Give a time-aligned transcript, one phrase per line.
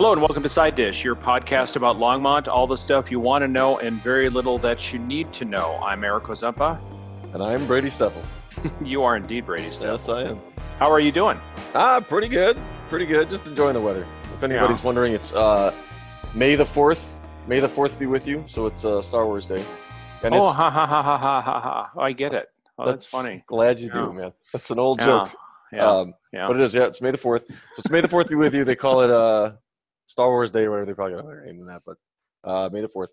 [0.00, 3.42] Hello and welcome to Side Dish, your podcast about Longmont, all the stuff you want
[3.42, 5.78] to know and very little that you need to know.
[5.84, 6.80] I'm Eric Ozempa.
[7.34, 8.24] And I'm Brady Steffel.
[8.82, 9.98] you are indeed Brady Steffel.
[9.98, 10.40] Yes, I am.
[10.78, 11.38] How are you doing?
[11.74, 12.56] Ah, pretty good.
[12.88, 13.28] Pretty good.
[13.28, 14.06] Just enjoying the weather.
[14.34, 14.86] If anybody's Yeah.
[14.86, 15.74] wondering, it's uh,
[16.34, 17.06] May the 4th.
[17.46, 18.42] May the 4th be with you.
[18.48, 19.62] So it's uh, Star Wars Day.
[20.22, 22.00] And oh, ha ha ha ha ha ha ha.
[22.00, 22.46] I get it.
[22.78, 23.44] Oh, that's, funny.
[23.46, 24.06] Glad you Yeah.
[24.06, 24.32] do, man.
[24.54, 25.04] That's an old Yeah.
[25.04, 25.28] joke.
[25.74, 25.86] Yeah.
[25.86, 26.46] Um, yeah.
[26.46, 27.42] But it is, yeah, it's May the 4th.
[27.48, 28.64] So it's May the 4th be with you.
[28.64, 29.52] They call it uh,
[30.10, 30.86] Star Wars Day or whatever.
[30.86, 31.96] They probably got another name than that, but
[32.42, 33.08] uh, May the 4th.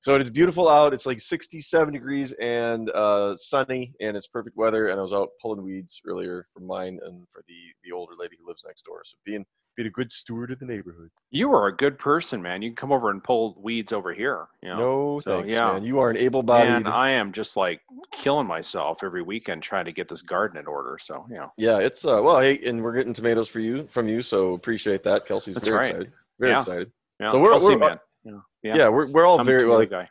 [0.00, 0.94] So it is beautiful out.
[0.94, 4.88] It's like 67 degrees and uh, sunny, and it's perfect weather.
[4.88, 8.36] And I was out pulling weeds earlier for mine and for the, the older lady
[8.40, 9.02] who lives next door.
[9.04, 9.44] So being
[9.76, 11.10] being a good steward of the neighborhood.
[11.30, 12.62] you are a good person, man.
[12.62, 14.46] You can come over and pull weeds over here.
[14.62, 14.78] You know?
[14.78, 15.72] No so, thanks, yeah.
[15.72, 15.84] man.
[15.84, 16.84] You are an able-bodied.
[16.84, 20.66] Man, I am just like killing myself every weekend trying to get this garden in
[20.66, 20.96] order.
[20.98, 21.48] So, yeah.
[21.58, 25.02] yeah, it's uh, well, hey, and we're getting tomatoes for you from you, so appreciate
[25.04, 25.26] that.
[25.26, 25.86] Kelsey's That's very right.
[25.90, 26.12] excited.
[26.38, 26.58] Very Yeah.
[26.58, 26.92] excited.
[27.20, 27.28] Yeah.
[27.30, 28.00] So we're- Kelsey, we're- man.
[28.24, 28.40] Yeah.
[28.62, 28.88] Yeah, Yeah.
[28.88, 29.84] we're we're all I'm very well.
[29.86, 30.08] guy.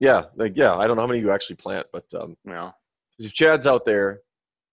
[0.00, 0.76] Yeah, like yeah.
[0.76, 2.72] I don't know how many you actually plant, but um, Yeah.
[3.18, 4.20] if Chad's out there,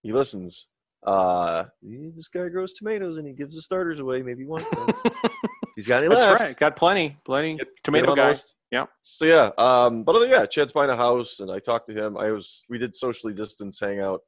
[0.03, 0.67] he listens.
[1.05, 4.21] Uh, "Eh, this guy grows tomatoes and he gives the starters away.
[4.21, 4.66] Maybe once.
[5.75, 6.41] He's got any That's left.
[6.41, 6.58] right.
[6.58, 7.17] Got plenty.
[7.25, 7.55] Plenty.
[7.58, 8.39] Get- get Tomato on the guy.
[8.71, 8.86] Yeah.
[9.02, 12.17] So yeah, um, but other yeah, Chad's buying a house, and I talked to him.
[12.17, 14.21] I was we did socially distance hangout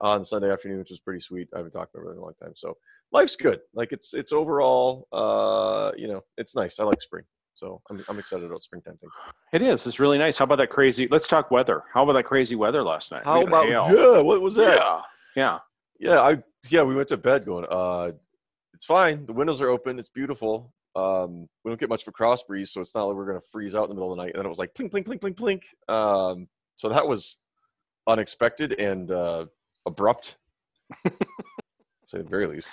[0.00, 1.48] on Sunday afternoon, which was pretty sweet.
[1.54, 2.76] I haven't talked to him in a long time, so
[3.12, 3.60] life's good.
[3.74, 6.78] Like it's it's overall, uh, you know, it's nice.
[6.78, 9.12] I like spring, so I'm I'm excited about springtime things.
[9.52, 9.86] It is.
[9.86, 10.38] It's really nice.
[10.38, 11.08] How about that crazy?
[11.10, 11.84] Let's talk weather.
[11.92, 13.24] How about that crazy weather last night?
[13.24, 13.86] How about hail.
[13.90, 14.20] yeah?
[14.20, 14.76] What was that?
[14.78, 15.00] Yeah.
[15.36, 15.58] Yeah.
[16.00, 18.10] Yeah, I yeah, we went to bed going, uh
[18.74, 19.24] it's fine.
[19.26, 20.72] The windows are open, it's beautiful.
[20.96, 23.40] Um we don't get much of a cross breeze, so it's not like we're gonna
[23.50, 24.32] freeze out in the middle of the night.
[24.34, 25.92] And then it was like plink, plink, plink, plink, plink.
[25.92, 27.38] Um so that was
[28.06, 29.46] unexpected and uh
[29.86, 30.36] abrupt.
[32.06, 32.68] say the very least.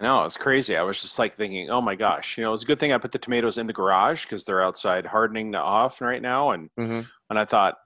[0.00, 0.76] No, it's crazy.
[0.76, 2.98] I was just like thinking, oh my gosh, you know, it's a good thing I
[2.98, 6.50] put the tomatoes in the garage because they're outside hardening off right now.
[6.50, 7.00] And Mm-hmm.
[7.30, 7.76] and I thought,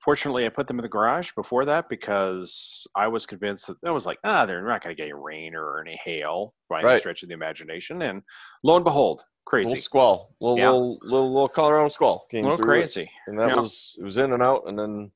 [0.00, 3.90] fortunately, I put them in the garage before that because I was convinced that I
[3.90, 6.86] was like, ah, they're not going to get any rain or any hail by any
[6.86, 6.98] Right.
[6.98, 8.02] stretch of the imagination.
[8.02, 8.22] And
[8.64, 10.34] lo and behold, crazy, Little squall.
[10.40, 10.70] Little Yeah.
[10.70, 12.66] little, little little Colorado squall a came little through.
[12.66, 13.10] crazy.
[13.28, 13.56] And that Yeah.
[13.56, 15.12] was it was in and out and then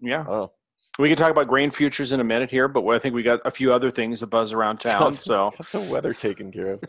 [0.00, 0.24] Yeah.
[0.28, 0.46] I.
[0.98, 3.40] We can talk about grain futures in a minute here, but I think we got
[3.46, 5.16] a few other things to buzz around town.
[5.16, 6.84] So, the weather taken care of.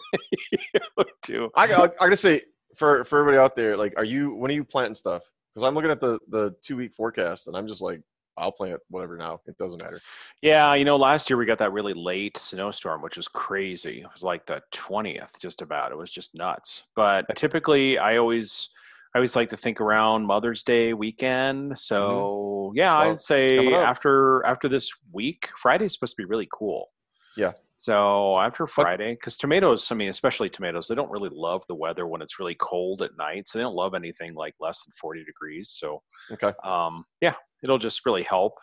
[1.22, 1.50] too.
[1.56, 2.42] I, I, I gotta say
[2.76, 5.24] for for everybody out there, like, are you when are you planting stuff?
[5.54, 8.02] Because I'm looking at the the two week forecast, and I'm just like,
[8.38, 9.40] I'll plant whatever now.
[9.46, 10.02] It doesn't matter.
[10.42, 14.02] Yeah, you know, last year we got that really late snowstorm, which was crazy.
[14.02, 15.92] It was like the twentieth, just about.
[15.92, 16.84] It was just nuts.
[16.96, 18.70] But typically, I always,
[19.14, 21.78] I always like to think around Mother's Day weekend.
[21.78, 26.90] So yeah, Well, I'd say after after this week, Friday's supposed to be really cool.
[27.36, 27.52] Yeah.
[27.80, 32.06] So after Friday, because tomatoes, I mean, especially tomatoes, they don't really love the weather
[32.06, 33.48] when it's really cold at night.
[33.48, 35.72] So they don't love anything like less than forty degrees.
[35.74, 36.02] So
[36.32, 36.54] Okay.
[36.64, 37.34] um, yeah,
[37.64, 38.54] it'll just really help.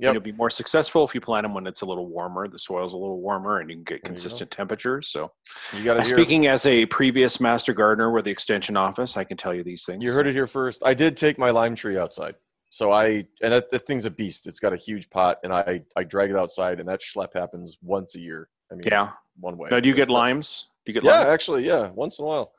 [0.00, 0.12] Yep.
[0.14, 2.46] You'll be more successful if you plant them when it's a little warmer.
[2.46, 5.08] The soil's a little warmer, and you can get consistent temperatures.
[5.08, 5.32] So,
[5.76, 9.36] You got uh, speaking as a previous master gardener with the extension office, I can
[9.36, 10.04] tell you these things.
[10.04, 10.82] You heard it here first.
[10.84, 12.36] I did take my lime tree outside.
[12.70, 14.46] So I and that, that thing's a beast.
[14.46, 17.76] It's got a huge pot, and I I drag it outside, and that schlep happens
[17.82, 18.48] once a year.
[18.70, 19.10] I mean, Yeah.
[19.40, 19.68] one way.
[19.70, 20.68] Now, do you get limes?
[20.86, 21.26] Do you get Yeah, limes?
[21.30, 22.52] actually, yeah, once in a while.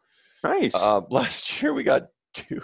[0.44, 0.76] Nice.
[0.76, 2.62] Uh, last year we got two.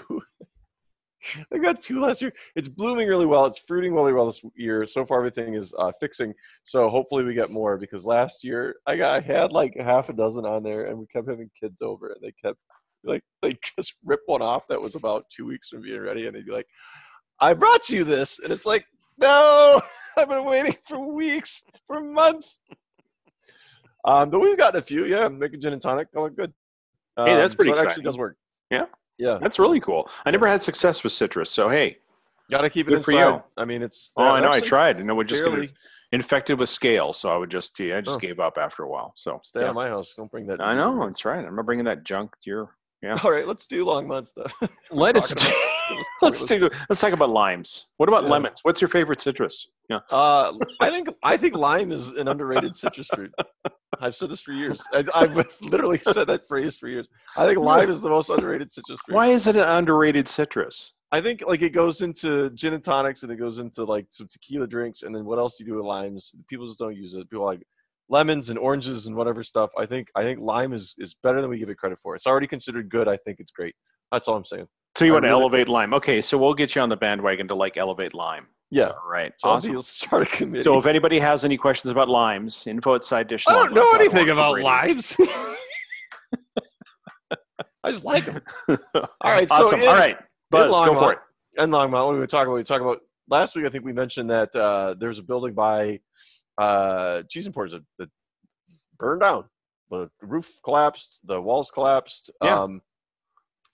[1.53, 2.33] I got two last year.
[2.55, 3.45] It's blooming really well.
[3.45, 4.85] It's fruiting really well this year.
[4.85, 6.33] So far, everything is uh, fixing.
[6.63, 10.13] So hopefully, we get more because last year I got I had like half a
[10.13, 12.59] dozen on there, and we kept having kids over, and they kept
[13.03, 16.35] like they just rip one off that was about two weeks from being ready, and
[16.35, 16.67] they'd be like,
[17.39, 18.85] "I brought you this," and it's like,
[19.17, 19.81] "No,
[20.17, 22.59] I've been waiting for weeks, for months."
[24.05, 25.05] Um, but we've gotten a few.
[25.05, 26.53] Yeah, making gin and tonic going good.
[27.17, 28.37] Hey, that's Um, pretty so it actually does work.
[28.69, 28.85] Yeah.
[29.17, 29.37] Yeah.
[29.41, 30.09] That's really cool.
[30.25, 31.97] I never had success with citrus, so hey.
[32.51, 33.41] Got to keep it Good for you.
[33.57, 34.11] I mean, it's.
[34.17, 34.51] Oh, I know.
[34.51, 35.75] I tried, and it would just fairly- get
[36.11, 37.11] infected with scale.
[37.11, 38.19] So I would just, yeah, I just Oh.
[38.19, 39.13] gave up after a while.
[39.15, 39.65] So Stay yeah.
[39.65, 40.13] out of my house.
[40.15, 40.61] Don't bring that.
[40.61, 41.43] I know that's right.
[41.43, 42.69] I'm not bringing that junk to your.
[43.01, 43.17] Yeah.
[43.23, 44.53] All right, let's do Longmont stuff.
[44.91, 45.29] Let us.
[45.29, 45.53] talking
[46.21, 46.69] let's do.
[46.89, 47.85] Let's talk about limes.
[47.97, 48.29] What about Yeah.
[48.29, 48.59] lemons?
[48.63, 49.67] What's your favorite citrus?
[49.89, 49.99] Yeah.
[50.09, 53.31] Uh, I think I think lime is an underrated citrus fruit.
[53.99, 54.81] I've said this for years.
[54.93, 57.07] I, I've literally said that phrase for years.
[57.37, 59.13] I think lime is the most underrated citrus fruit.
[59.13, 60.93] Why is it an underrated citrus?
[61.11, 64.27] I think like it goes into gin and tonics and it goes into like some
[64.27, 66.33] tequila drinks and then what else do you do with limes?
[66.49, 67.29] People just don't use it.
[67.29, 67.61] People like
[68.09, 69.69] lemons and oranges and whatever stuff.
[69.77, 72.15] I think I think lime is is better than we give it credit for.
[72.15, 73.07] It's already considered good.
[73.07, 73.75] I think it's great.
[74.11, 74.67] That's all I'm saying.
[74.97, 75.93] So you I want to really- elevate lime?
[75.93, 78.47] Okay, so we'll get you on the bandwagon to like elevate lime.
[78.71, 78.87] Yeah.
[78.87, 79.31] All right.
[79.39, 79.81] So awesome.
[79.81, 80.63] start a committee.
[80.63, 83.45] So if anybody has any questions about limes, info at side dish.
[83.47, 85.15] I don't know anything about limes.
[87.83, 88.41] I just like them.
[88.95, 89.81] All right, so awesome.
[89.81, 90.17] in- All right,
[90.49, 91.19] Buzz, go for it.
[91.57, 92.55] And Longmont, what we talk about?
[92.55, 92.97] We talk about
[93.29, 93.65] last week.
[93.65, 95.99] I think we mentioned that uh, there was a building by
[96.57, 98.09] uh, Cheese Importers that, that
[98.97, 99.45] burned down.
[99.91, 101.19] The roof collapsed.
[101.25, 102.31] The walls collapsed.
[102.41, 102.63] Yeah.
[102.63, 102.81] Um,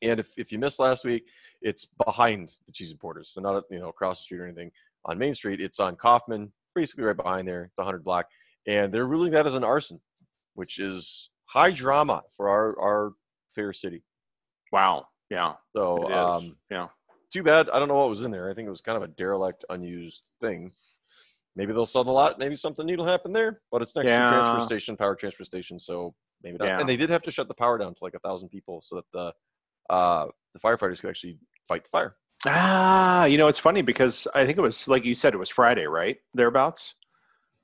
[0.01, 1.25] and if, if you missed last week,
[1.62, 4.72] it's behind the Cheese Importers, so not you know across the street or anything
[5.06, 5.62] on Main Street.
[5.62, 7.66] It's on Coffman, basically right behind there.
[7.66, 8.25] It's 100 block,
[8.68, 10.01] and they're ruling that as an arson,
[10.56, 13.13] which is high drama for our our
[13.54, 14.04] fair city.
[14.72, 15.06] Wow.
[15.30, 15.54] Yeah.
[15.75, 16.88] So um, yeah.
[17.31, 17.69] too bad.
[17.69, 18.50] I don't know what was in there.
[18.50, 20.72] I think it was kind of a derelict, unused thing.
[21.56, 22.39] Maybe they'll sell the lot.
[22.39, 23.62] Maybe something neat will happen there.
[23.71, 26.13] But it's next to a transfer station, power transfer station, so
[26.44, 26.65] maybe not.
[26.65, 26.80] Yeah.
[26.80, 28.95] And they did have to shut the power down to like a thousand people so
[28.98, 31.38] that the uh, the firefighters could actually
[31.68, 32.15] fight the fire.
[32.48, 35.50] Ah, you know, it's funny because I think it was like you said, it was
[35.50, 36.18] Friday, right?
[36.33, 36.95] Thereabouts.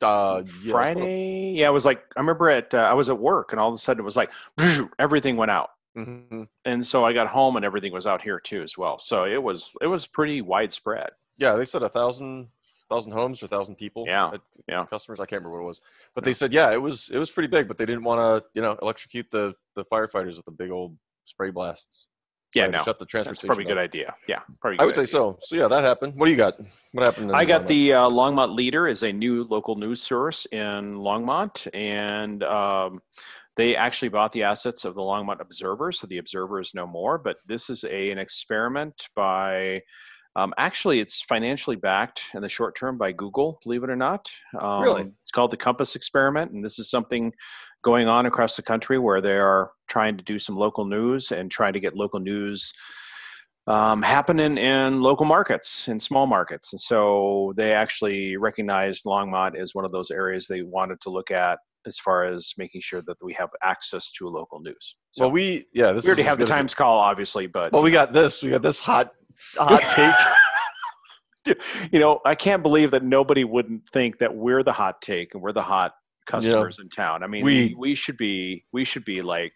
[0.02, 1.54] Uh, yeah, Friday.
[1.56, 3.74] Yeah, it was like I remember at uh, I was at work and all of
[3.74, 4.30] a sudden it was like
[5.00, 6.48] everything went out, Mhm.
[6.66, 9.00] and so I got home and everything was out here too as well.
[9.00, 11.10] So it was it was pretty widespread.
[11.40, 12.50] Yeah, they said a thousand
[12.90, 14.06] thousand homes or thousand people.
[14.08, 14.32] Yeah,
[14.68, 14.86] yeah.
[14.90, 15.82] Customers, I can't remember what it was,
[16.16, 18.50] but they said yeah, it was it was pretty big, but they didn't want to
[18.54, 22.08] you know electrocute the the firefighters with the big old spray blasts.
[22.56, 24.16] Yeah, no, shut the transfer that's probably a good idea.
[24.28, 24.80] Yeah, probably.
[24.80, 25.38] I would say so.
[25.44, 26.16] So yeah, that happened.
[26.16, 26.58] What do you got?
[26.94, 27.32] What happened?
[27.34, 27.68] I got Longmont?
[27.68, 33.02] the uh, Longmont Leader is a new local news source in Longmont, and um,
[33.58, 37.18] they actually bought the assets of the Longmont Observer, so the Observer is no more.
[37.18, 39.82] But this is a an experiment by.
[40.38, 44.30] Um, actually, it's financially backed in the short term by Google, believe it or not.
[44.62, 45.12] Um, Really?
[45.22, 47.34] It's called the Compass Experiment, and this is something
[47.84, 51.50] going on across the country where they are trying to do some local news and
[51.50, 52.72] trying to get local news
[53.66, 56.72] um, happening in local markets, in small markets.
[56.72, 61.32] And so they actually recognized Longmont as one of those areas they wanted to look
[61.32, 61.58] at
[61.88, 64.98] as far as making sure that we have access to local news.
[65.14, 67.92] So well, we yeah, this we already have the Times call, obviously, but Well, we
[67.92, 68.44] got this.
[68.44, 69.12] We got this hot
[69.58, 70.14] hot take.
[71.94, 75.42] You know, I can't believe that nobody wouldn't think that we're the hot take and
[75.42, 75.94] we're the hot
[76.26, 77.24] customers in town.
[77.24, 79.54] I mean, We- we, we should be we should be like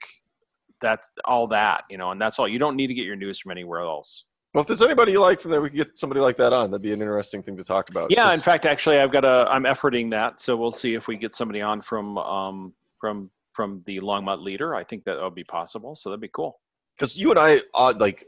[0.82, 2.48] that's all that, you know, and that's all.
[2.48, 4.24] You don't need to get your news from anywhere else.
[4.54, 6.72] Well, if there's anybody you like from there, we could get somebody like that on.
[6.72, 8.10] That'd be an interesting thing to talk about.
[8.10, 9.46] Yeah, Just- in fact, actually, I've got a.
[9.50, 13.84] I'm efforting that, so we'll see if we get somebody on from um from from
[13.86, 14.76] the Longmont leader.
[14.76, 15.94] I think that would be possible.
[15.96, 16.60] So that'd be cool.
[16.98, 18.26] because you and I, uh, like,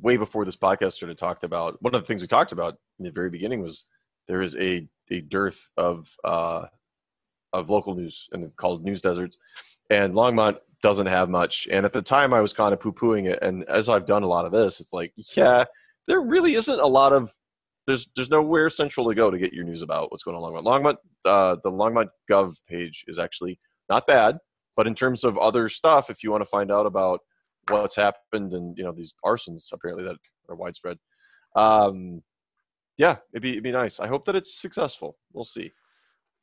[0.00, 3.04] way before this podcast started, talked about one of the things we talked about in
[3.04, 3.84] the very beginning was
[4.28, 6.66] there is a a dearth of uh,
[7.52, 9.36] of local news and called news deserts,
[9.90, 11.68] and Longmont doesn't have much.
[11.70, 14.22] And at the time, I was kind of poo pooing it, and as I've done
[14.22, 15.64] a lot of this, it's like, yeah,
[16.06, 17.32] there really isn't a lot of
[17.86, 20.64] there's there's nowhere central to go to get your news about what's going on Longmont.
[20.64, 23.58] Longmont, uh, the Longmont Gov page is actually
[23.88, 24.38] not bad,
[24.76, 27.20] but in terms of other stuff, if you want to find out about
[27.70, 30.16] what's happened and you know these arsons apparently that
[30.48, 30.98] are widespread,
[31.56, 32.22] um,
[32.96, 34.00] yeah, it'd be it'd be nice.
[34.00, 35.16] I hope that it's successful.
[35.32, 35.72] We'll see.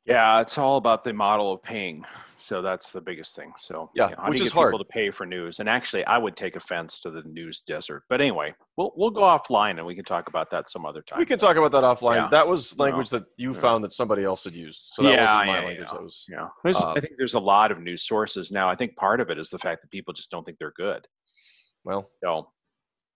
[0.04, 2.02] Yeah, it's all about the model of paying.
[2.40, 3.52] So that's the biggest thing.
[3.58, 5.60] So Yeah, you know, how which is get people to pay for news?
[5.60, 8.04] And actually, I would take offense to the news desert.
[8.08, 11.18] But anyway, we'll we'll go offline and we can talk about that some other time.
[11.18, 12.14] We can talk about that offline.
[12.16, 12.28] Yeah.
[12.30, 13.60] That was language that you Yeah.
[13.60, 14.82] found that somebody else had used.
[14.94, 15.78] So that Yeah, wasn't my yeah, language.
[15.90, 15.92] yeah.
[15.92, 18.66] That was Yeah, Uh, I think there's a lot of news sources now.
[18.68, 21.06] I think part of it is the fact that people just don't think they're good.
[21.84, 22.48] Well, So,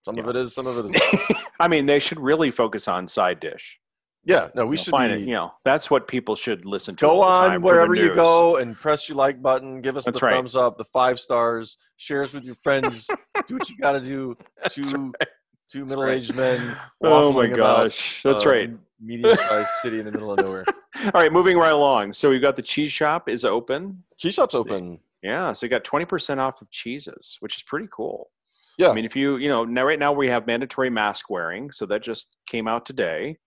[0.05, 1.37] some of it is, some of it is.
[1.59, 3.79] I mean, they should really focus on side dish.
[4.25, 5.27] yeah, no, we You know, should find be, it.
[5.27, 7.01] You know, that's what people should listen to.
[7.05, 9.81] go all the time on wherever you go and press your like button.
[9.81, 10.35] Give us That's the right.
[10.35, 11.77] thumbs up, the five stars.
[11.97, 13.07] Share us with your friends.
[13.47, 14.35] do what you got to do.
[14.71, 14.81] Two
[15.19, 15.27] right.
[15.71, 16.75] two middle aged men.
[17.03, 18.69] Oh my waffling about, gosh, that's uh, right.
[19.01, 20.63] Medium sized city in the middle of nowhere.
[21.05, 22.13] All right, moving right along.
[22.13, 24.01] So we've got the cheese shop is open.
[24.17, 24.99] Cheese shop's open.
[25.21, 28.29] Yeah, so you got 20% off of cheeses, which is pretty cool.
[28.77, 28.89] Yeah.
[28.89, 31.85] I mean, if you, you know, now right now we have mandatory mask wearing, so
[31.85, 33.37] that just came out today.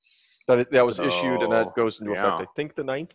[0.48, 2.34] That that was issued and that goes into yeah.
[2.36, 2.42] effect.
[2.42, 3.10] I think the 9th.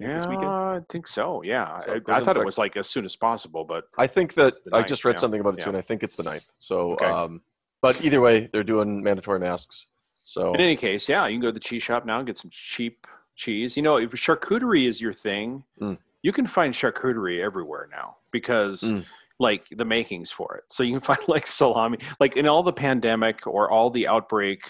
[0.00, 0.48] I think Yeah.
[0.48, 1.42] I think so.
[1.42, 4.34] Yeah, So I, I thought it was like as soon as possible, but I think
[4.34, 5.20] that I just read yeah.
[5.20, 5.64] something about it Yeah.
[5.64, 6.44] too, and I think it's the 9th.
[6.60, 7.04] So, Okay.
[7.04, 7.42] um,
[7.82, 9.86] but either way, they're doing mandatory masks.
[10.24, 12.38] So in any case, yeah, you can go to the cheese shop now and get
[12.38, 13.76] some cheap cheese.
[13.76, 15.98] You know, if charcuterie is your thing, Mm.
[16.22, 19.04] you can find charcuterie everywhere now because Mm.
[19.38, 20.64] Like the makings for it.
[20.68, 24.60] So you can find like salami, like in all the pandemic or all the outbreak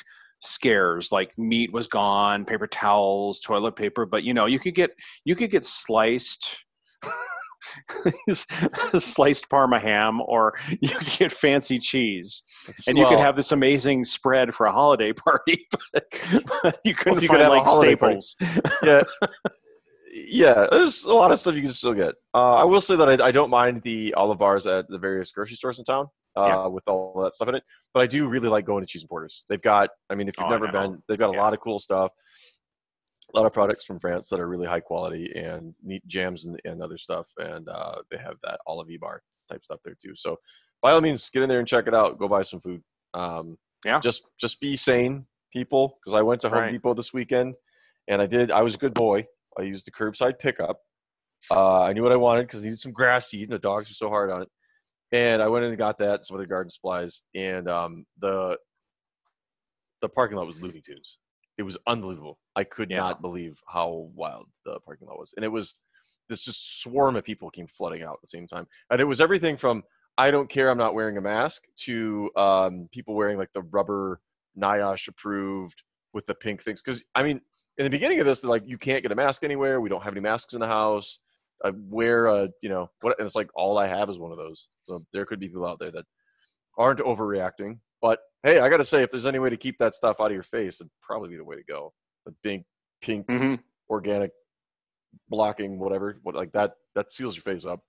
[0.40, 4.90] scares, like meat was gone, paper towels, toilet paper, but you know, you could get
[5.24, 6.64] you could get sliced
[8.98, 12.42] sliced parma ham or you could get fancy cheese
[12.86, 16.04] and you could have this amazing spread for a holiday party, but,
[16.62, 18.36] but you couldn't you could find have like staples.
[18.82, 19.02] yeah,
[20.26, 20.66] yeah.
[20.70, 22.14] There's a lot of stuff you can still get.
[22.34, 25.30] Uh, I will say that I, I don't mind the olive bars at the various
[25.30, 26.08] grocery stores in town.
[26.36, 26.66] uh, Yeah.
[26.66, 27.64] with all that stuff in it.
[27.92, 29.44] But I do really like going to Cheese Importers.
[29.48, 31.42] They've got, I mean, if you've Oh, never been, they've got a Yeah.
[31.42, 32.12] lot of cool stuff.
[33.34, 36.58] A lot of products from France that are really high quality and neat jams and,
[36.64, 37.26] and other stuff.
[37.38, 40.14] And uh, they have that olive bar type stuff there too.
[40.14, 40.36] So
[40.80, 42.18] by all means, get in there and check it out.
[42.18, 42.82] Go buy some food.
[43.14, 43.98] Um, Yeah.
[44.00, 46.72] Just just be sane, people, because I went to That's Home right.
[46.72, 47.54] Depot this weekend,
[48.06, 48.50] and I did.
[48.50, 49.26] I was a good boy.
[49.58, 50.80] I used the curbside pickup.
[51.50, 53.90] Uh, I knew what I wanted because I needed some grass seed, and the dogs
[53.90, 54.48] are so hard on it.
[55.12, 58.58] And I went in and got that, some other garden supplies, and um, the
[60.00, 61.18] the parking lot was Looney Tunes.
[61.56, 62.38] It was unbelievable.
[62.54, 62.98] I could Yeah.
[62.98, 65.80] not believe how wild the parking lot was, and it was
[66.28, 69.20] this just swarm of people came flooding out at the same time, and it was
[69.20, 69.82] everything from
[70.18, 74.20] I don't care, I'm not wearing a mask to um, people wearing like the rubber
[74.60, 76.82] NIOSH approved with the pink things.
[76.82, 77.40] Because I mean,
[77.78, 79.80] in the beginning of this, they're like, you can't get a mask anywhere.
[79.80, 81.20] We don't have any masks in the house.
[81.64, 83.18] I wear a, you know, what?
[83.18, 84.68] And it's like all I have is one of those.
[84.88, 86.04] So there could be people out there that
[86.76, 87.78] aren't overreacting.
[88.02, 90.26] But hey, I got to say, if there's any way to keep that stuff out
[90.26, 91.92] of your face, it'd probably be the way to go.
[92.26, 92.64] The big
[93.00, 93.54] pink hmm
[93.90, 94.32] organic
[95.28, 97.80] blocking, whatever, what like that, that seals your face up.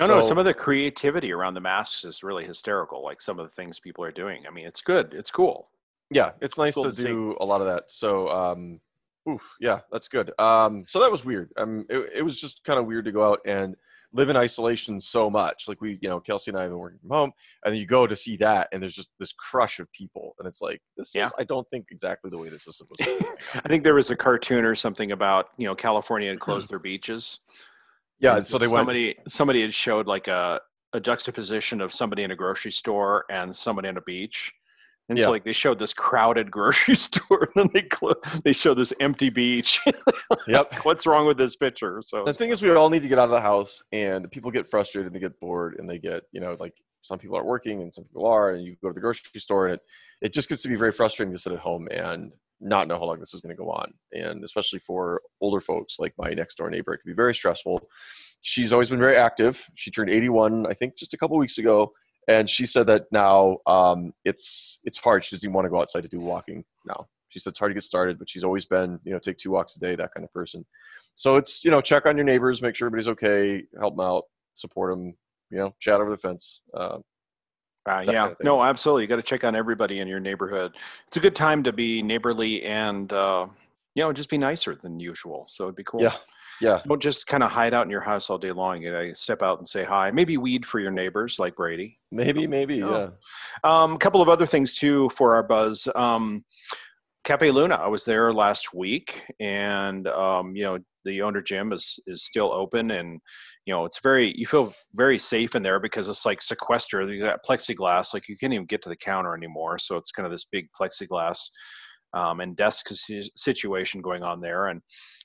[0.00, 0.20] No, no.
[0.22, 3.02] Some of the creativity around the masks is really hysterical.
[3.02, 4.44] Like some of the things people are doing.
[4.46, 5.12] I mean, it's good.
[5.12, 5.70] It's cool.
[6.10, 8.80] yeah it's nice cool to to do a lot of that so um
[9.28, 12.78] oof yeah that's good um so that was weird um it, it was just kind
[12.78, 13.74] of weird to go out and
[14.14, 16.98] live in isolation so much like we you know kelsey and i have been working
[17.00, 17.30] from home
[17.64, 20.48] and then you go to see that and there's just this crush of people and
[20.48, 21.26] it's like this Yeah.
[21.26, 23.26] is i don't think exactly the way this is supposed to be
[23.64, 26.78] I think there was a cartoon or something about you know California had closed their
[26.78, 27.40] beaches.
[28.20, 30.60] yeah And so they went Somebody somebody had showed like a
[30.94, 34.52] a juxtaposition of somebody in a grocery store and somebody on a beach.
[35.08, 35.26] And Yeah.
[35.26, 38.92] so like they showed this crowded grocery store and then they clo- they showed this
[39.00, 39.80] empty beach.
[40.46, 42.02] yep What's wrong with this picture?
[42.04, 44.50] So the thing is we all need to get out of the house and people
[44.50, 47.44] get frustrated and they get bored and they get you know like some people are
[47.44, 49.80] working and some people are and you go to the grocery store and it
[50.20, 53.04] it just gets to be very frustrating to sit at home and not know how
[53.04, 56.56] long this is going to go on and especially for older folks like my next
[56.56, 57.80] door neighbor it can be very stressful
[58.40, 61.92] she's always been very active she turned 81 i think just a couple weeks ago
[62.28, 65.80] and she said that now um, it's it's hard she doesn't even want to go
[65.80, 68.64] outside to do walking now she said it's hard to get started but she's always
[68.66, 70.64] been you know take two walks a day that kind of person
[71.16, 74.24] so it's you know check on your neighbors make sure everybody's okay help them out
[74.54, 75.14] support them
[75.50, 76.98] you know chat over the fence uh,
[77.88, 79.02] Uh, yeah, kind of no, absolutely.
[79.04, 80.76] You got to check on everybody in your neighborhood.
[81.06, 83.46] It's a good time to be neighborly and uh,
[83.94, 85.46] you know just be nicer than usual.
[85.48, 86.02] So it'd be cool.
[86.02, 86.16] Yeah.
[86.60, 88.82] Yeah Don't just kind of hide out in your house all day long.
[88.82, 90.10] You know, step out and say hi.
[90.10, 91.98] Maybe weed for your neighbors, like Brady.
[92.10, 93.12] maybe maybe Oh.
[93.64, 95.86] yeah Um, a couple of other things too for our buzz.
[95.94, 96.44] Um,
[97.24, 97.74] Cafe Luna.
[97.74, 102.50] I was there last week, and um, you know the owner Jim is is still
[102.52, 103.20] open, and
[103.66, 107.10] you know it's very you feel very safe in there because it's like sequestered.
[107.10, 109.78] You got plexiglass, like you can't even get to the counter anymore.
[109.78, 111.38] So it's kind of this big plexiglass
[112.14, 112.88] um, and desk
[113.36, 114.68] situation going on there.
[114.68, 114.80] And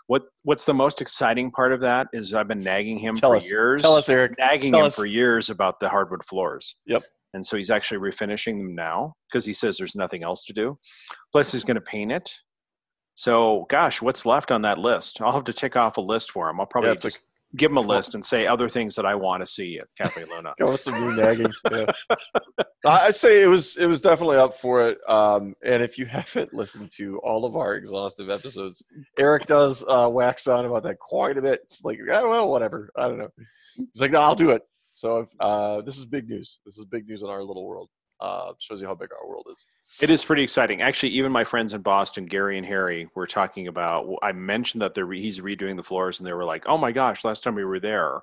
[0.08, 3.36] what what's the most exciting part of that is I've been nagging him tell for
[3.38, 4.96] us years tell us eric nagging Tell him us.
[4.96, 6.76] for years about the hardwood floors.
[6.88, 7.04] Yep.
[7.34, 10.78] And so he's actually refinishing them now because he says there's nothing else to do.
[11.32, 12.30] Plus, he's going to paint it.
[13.16, 15.20] So, gosh, what's left on that list?
[15.20, 16.60] I'll have to tick off a list for him.
[16.60, 19.42] I'll probably Yeah, just give him a list and say other things that I want
[19.42, 20.54] to see at Cafe Luna.
[20.60, 21.52] Go with some new nagging.
[21.72, 21.86] Yeah.
[22.86, 24.98] I'd say it was it was definitely up for it.
[25.08, 28.84] Um, and if you haven't listened to all of our exhaustive episodes,
[29.18, 31.62] Eric does uh, wax on about that quite a bit.
[31.64, 32.90] It's like, oh, well, whatever.
[32.98, 33.30] I don't know.
[33.76, 34.64] He's like, no, I'll do it.
[34.92, 36.60] So uh, this is big news.
[36.66, 37.90] This is big news in our little world.
[38.20, 39.66] Uh, shows you how big our world is.
[40.02, 40.82] It is pretty exciting.
[40.82, 44.08] Actually, even my friends in Boston, Gary and Harry, were talking about.
[44.22, 46.92] I mentioned that they're re- he's redoing the floors, and they were like, "Oh my
[46.94, 48.22] gosh, last time we were there,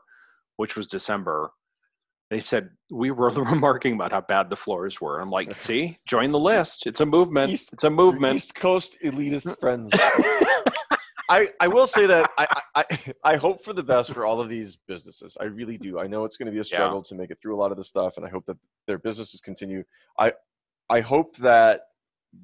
[0.57, 1.51] which was December."
[2.31, 5.21] They said we were remarking about how bad the floors were.
[5.21, 6.87] I'm like, "See, join the list.
[6.87, 7.51] It's a movement.
[7.53, 9.93] East- it's a movement." East Coast elitist friends.
[11.31, 12.85] I, I will say that I, I
[13.25, 15.37] I hope for the best for all of these businesses.
[15.41, 15.99] I really do.
[15.99, 16.77] I know it's going to be a Yeah.
[16.77, 18.57] struggle to make it through a lot of this stuff, and I hope that
[18.87, 19.85] their businesses continue.
[20.19, 20.33] I
[20.89, 21.83] I hope that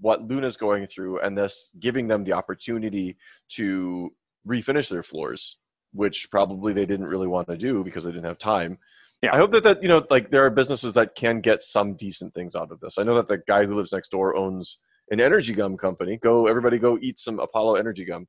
[0.00, 3.16] what Luna's going through and this giving them the opportunity
[3.50, 4.12] to
[4.46, 5.58] refinish their floors,
[5.92, 8.78] which probably they didn't really want to do because they didn't have time.
[9.22, 9.34] Yeah.
[9.34, 12.34] I hope that that you know like there are businesses that can get some decent
[12.34, 12.98] things out of this.
[12.98, 14.78] I know that the guy who lives next door owns
[15.10, 16.18] an energy gum company.
[16.18, 18.28] Go everybody go eat some Apollo energy gum.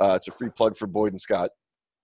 [0.00, 1.50] Uh, it's a free plug for Boyd and Scott.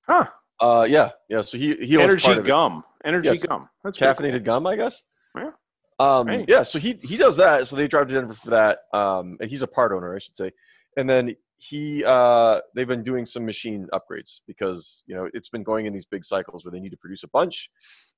[0.07, 0.27] Huh?
[0.61, 1.41] Uh, yeah, yeah.
[1.41, 2.49] So he he owns Energy part of it.
[2.49, 2.85] gum.
[3.05, 3.43] Energy Yes.
[3.45, 3.69] gum.
[3.83, 4.25] That's pretty cool.
[4.27, 5.03] caffeinated gum, I guess.
[5.37, 5.51] Yeah.
[5.99, 6.63] Um, yeah.
[6.63, 7.67] So he he does that.
[7.67, 8.81] So they drive to Denver for that.
[8.93, 10.51] Um, and he's a part owner, I should say.
[10.97, 15.63] and then he uh, they've been doing some machine upgrades because you know it's been
[15.63, 17.69] going in these big cycles where they need to produce a bunch,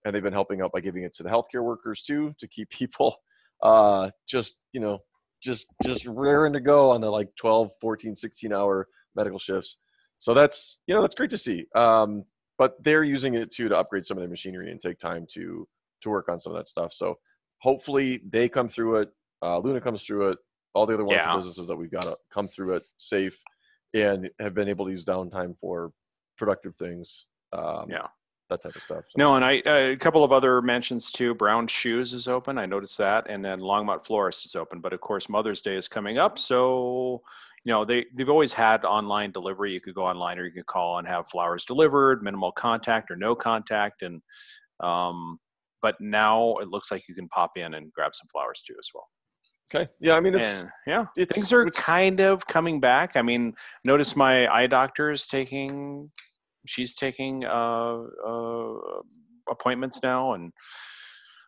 [0.04, 2.70] and they've been helping out by giving it to the healthcare workers too to keep
[2.80, 3.16] people
[3.62, 4.98] uh, just you know
[5.42, 9.76] just just raring to go on the like 12 14 16 hour medical shifts.
[10.18, 11.66] So that's you know that's great to see.
[11.74, 12.24] Um,
[12.58, 15.66] but they're using it too to upgrade some of their machinery and take time to
[16.02, 16.92] to work on some of that stuff.
[16.92, 17.18] So
[17.58, 19.10] hopefully they come through it
[19.42, 20.38] uh, luna comes through it.
[20.74, 21.36] All the other wonderful Yeah.
[21.36, 23.38] businesses that we've got to come through it safe
[23.92, 25.92] and have been able to use downtime for
[26.38, 27.26] productive things.
[27.52, 28.06] Um, Yeah.
[28.52, 29.14] That type of stuff so.
[29.16, 31.34] No, and I uh, a couple of other mentions too.
[31.34, 32.58] Brown Shoes is open.
[32.58, 34.80] I noticed that, and then Longmont Florist is open.
[34.80, 37.22] But of course, Mother's Day is coming up, so
[37.64, 39.72] you know they they've always had online delivery.
[39.72, 43.16] You could go online or you could call and have flowers delivered, minimal contact or
[43.16, 44.20] no contact, and
[44.80, 45.38] um,
[45.80, 48.88] but now it looks like you can pop in and grab some flowers too as
[48.94, 49.08] well.
[49.72, 53.16] okay yeah i mean it's And yeah, it's things are it's- kind of coming back.
[53.16, 53.54] I mean,
[53.84, 56.10] notice my eye doctor is taking,
[56.66, 58.74] she's taking uh, uh,
[59.50, 60.52] appointments now, and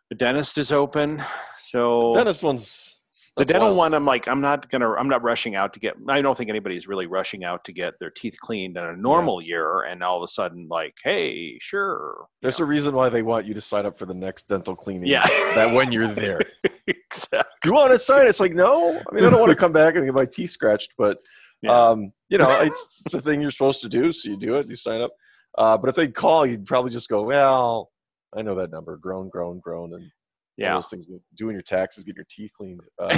[0.09, 1.21] the dentist is open.
[1.59, 2.95] So dentist one's
[3.37, 3.77] the dental wild.
[3.77, 5.95] one, I'm like, I'm not gonna, I'm not rushing out to get.
[6.07, 9.41] I don't think anybody's really rushing out to get their teeth cleaned in a normal
[9.41, 13.45] year, and all of a sudden, like, hey, sure, There's a reason why they want
[13.45, 15.07] you to sign up for the next dental cleaning.
[15.07, 16.39] yeah, That when you're there.
[16.87, 17.51] exactly.
[17.65, 18.27] You want to sign?
[18.27, 19.01] It's like, no.
[19.11, 21.17] I mean, I don't want to come back and get my teeth scratched, but,
[21.65, 21.89] Yeah.
[21.89, 24.11] um, you know, it's, it's a thing you're supposed to do.
[24.11, 25.11] So you do it, you sign up.
[25.57, 27.91] Uh, but if they call, you'd probably just go, well,
[28.35, 28.97] I know that number.
[28.97, 29.93] Groan, groan, groan.
[29.93, 30.09] And
[30.57, 30.73] yeah.
[30.73, 31.07] those things,
[31.37, 32.81] doing your taxes, getting your teeth cleaned.
[32.99, 33.17] Uh,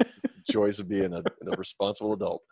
[0.50, 2.42] joys of being a, a responsible adult.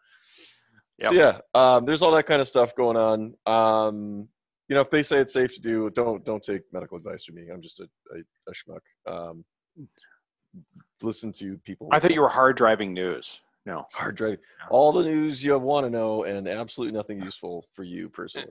[1.02, 3.34] So yeah, um, there's all that kind of stuff going on.
[3.46, 4.28] Um,
[4.68, 7.36] you know, if they say it's safe to do, don't don't take medical advice from
[7.36, 7.48] me.
[7.50, 8.18] I'm just a, a,
[8.48, 9.10] a schmuck.
[9.10, 9.44] Um,
[11.02, 11.88] listen to people.
[11.90, 13.40] I thought you were hard driving news.
[13.70, 13.86] No.
[13.92, 14.38] hard drive.
[14.68, 18.50] All the news you want to know, and absolutely nothing useful for you personally,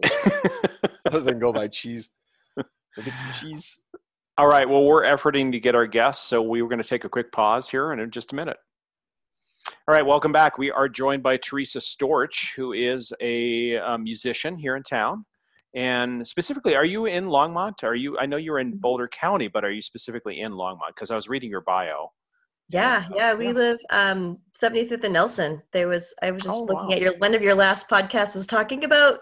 [1.05, 2.09] other than go buy cheese.
[2.55, 2.63] Go
[3.03, 3.77] get some cheese.
[4.38, 4.67] All right.
[4.67, 7.33] Well, we're efforting to get our guests, so we were going to take a quick
[7.33, 8.55] pause here in just a minute.
[9.89, 10.57] All right, welcome back.
[10.57, 15.25] We are joined by Teresa Storch, who is a, uh musician here in town.
[15.75, 17.83] And specifically, are you in Longmont?
[17.83, 18.17] Are you?
[18.17, 20.96] I know you're in Boulder County, but are you specifically in Longmont?
[20.96, 22.13] Because I was reading your bio.
[22.70, 23.51] Yeah, yeah, we Yeah.
[23.53, 25.62] live um 75th and Nelson.
[25.74, 26.96] There was I was just Oh, looking wow.
[26.96, 29.20] at your one of your last podcasts was talking about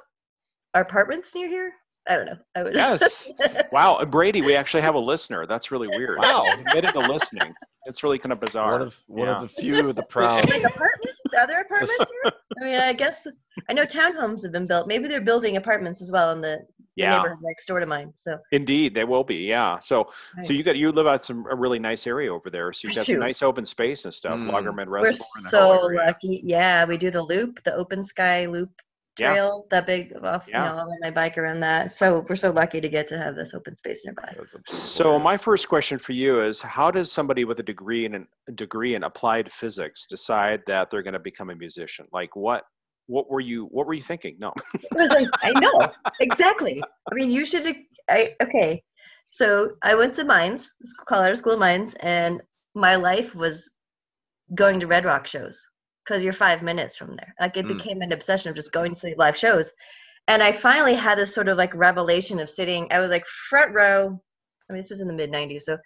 [0.74, 1.74] our apartments near here.
[2.10, 2.38] I don't know.
[2.56, 3.32] I was Yes.
[3.72, 5.46] Wow, uh, Brady, we actually have a listener.
[5.46, 6.20] That's really weird.
[6.20, 6.58] Wow.
[6.60, 7.54] admitted to listening.
[7.86, 8.74] It's really kind of bizarre.
[8.74, 9.36] One of one Yeah.
[9.38, 10.50] of the few of the proud.
[10.50, 11.26] like apartments?
[11.38, 12.32] Are there apartments here?
[12.60, 13.28] I mean, I guess
[13.70, 14.88] I know townhomes have been built.
[14.88, 16.60] Maybe they're building apartments as well in the,
[16.98, 18.12] the yeah, neighborhood next door to mine.
[18.16, 19.36] So indeed, they will be.
[19.36, 19.78] Yeah.
[19.80, 20.12] So,
[20.44, 22.74] so you got you live out some a really nice area over there.
[22.74, 24.40] So you've got some nice open space and stuff.
[24.40, 24.50] Mm.
[24.50, 25.04] Lagerman Reservoir.
[25.04, 26.42] we're so lucky.
[26.44, 28.72] Yeah, we do the loop, the open sky loop
[29.20, 29.34] Yeah.
[29.34, 30.64] trail, that big off, Yeah.
[30.64, 31.92] you know, I'll ride my bike around that.
[31.92, 34.34] So we're so lucky to get to have this open space nearby.
[34.36, 37.64] That's a beautiful So my first question for you is: How does somebody with a
[37.64, 42.08] degree in a degree in applied physics decide that they're going to become a musician?
[42.12, 42.64] Like what?
[43.08, 43.66] What were you?
[43.66, 44.36] What were you thinking?
[44.40, 44.54] No.
[44.74, 46.82] it was like, I know exactly.
[47.12, 47.76] I mean, you should.
[48.10, 48.84] I okay.
[49.30, 50.74] So I went to Mines,
[51.08, 52.42] Colorado School of Mines, and
[52.76, 53.70] my life was
[54.56, 55.60] going to Red Rock shows
[56.06, 57.34] because you're five minutes from there.
[57.40, 57.78] Like it Mm.
[57.78, 59.72] became an obsession of just going to see live shows,
[60.28, 62.88] and I finally had this sort of like revelation of sitting.
[62.92, 64.22] I was like front row.
[64.70, 65.78] I mean, this was in the mid '90s, so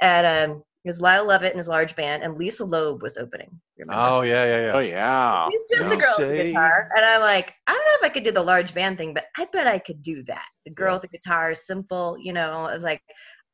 [0.00, 3.48] at um, it was Lyle Lovett and his large band, and Lisa Loeb was opening.
[3.78, 4.02] Remember?
[4.02, 4.72] Oh yeah, yeah, yeah.
[4.74, 4.94] Oh yeah.
[4.96, 5.48] yeah.
[5.50, 5.96] She's just No.
[5.96, 6.90] a girl with a guitar.
[6.94, 9.24] And I'm like, I don't know if I could do the large band thing, but
[9.38, 10.46] I bet I could do that.
[10.66, 10.92] The girl Yeah.
[11.00, 12.66] with the guitar, is simple, you know.
[12.66, 13.00] I was like,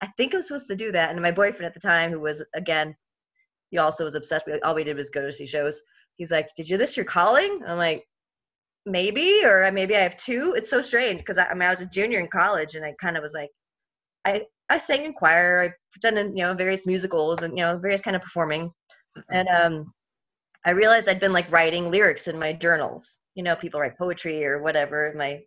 [0.02, 1.10] I think I'm supposed to do that.
[1.10, 2.96] And my boyfriend at the time, who was again,
[3.70, 5.80] he also was obsessed with all we did was go to see shows.
[6.16, 7.60] He's like, Did you this your calling?
[7.64, 8.04] I'm like,
[8.86, 10.54] maybe, or maybe I have two.
[10.56, 12.92] It's so strange because I, I mean I was a junior in college and I
[13.00, 13.50] kind of was like
[14.24, 18.00] I I sang in choir, I pretended, you know, various musicals and you know, various
[18.02, 18.72] kind of performing.
[19.30, 19.92] And um
[20.64, 23.20] I realized I'd been like writing lyrics in my journals.
[23.34, 25.40] You know, people write poetry or whatever my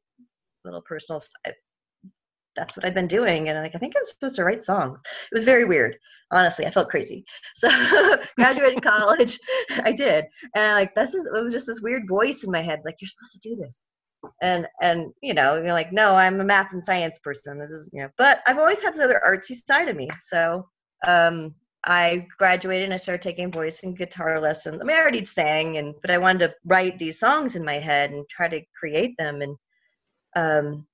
[0.66, 1.18] little personal.
[1.22, 1.54] s- I-
[2.56, 5.00] That's what I'd been doing, and like, I think I'm supposed to write songs.
[5.32, 5.98] It was very weird,
[6.32, 6.66] honestly.
[6.68, 7.26] I felt crazy.
[7.56, 7.70] So,
[8.38, 9.40] graduated college,
[9.84, 10.26] I did,
[10.56, 13.10] and like this is it was just this weird voice in my head, like you're
[13.10, 13.82] supposed to do this,
[14.42, 17.60] and and you know, you're like, no, I'm a math and science person.
[17.60, 20.10] This is you know, but I've always had this other artsy side of me.
[20.20, 20.68] So,
[21.08, 21.54] um,
[21.86, 24.80] I graduated and I started taking voice and guitar lessons.
[24.82, 27.76] I mean, I already sang, and but I wanted to write these songs in my
[27.76, 29.42] head and try to create them.
[29.42, 29.58] And
[30.36, 30.88] um,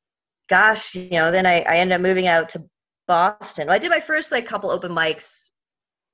[0.47, 2.63] gosh, you know, then I, I ended up moving out to
[3.07, 3.67] Boston.
[3.67, 5.49] Well, I did my first like couple open mics,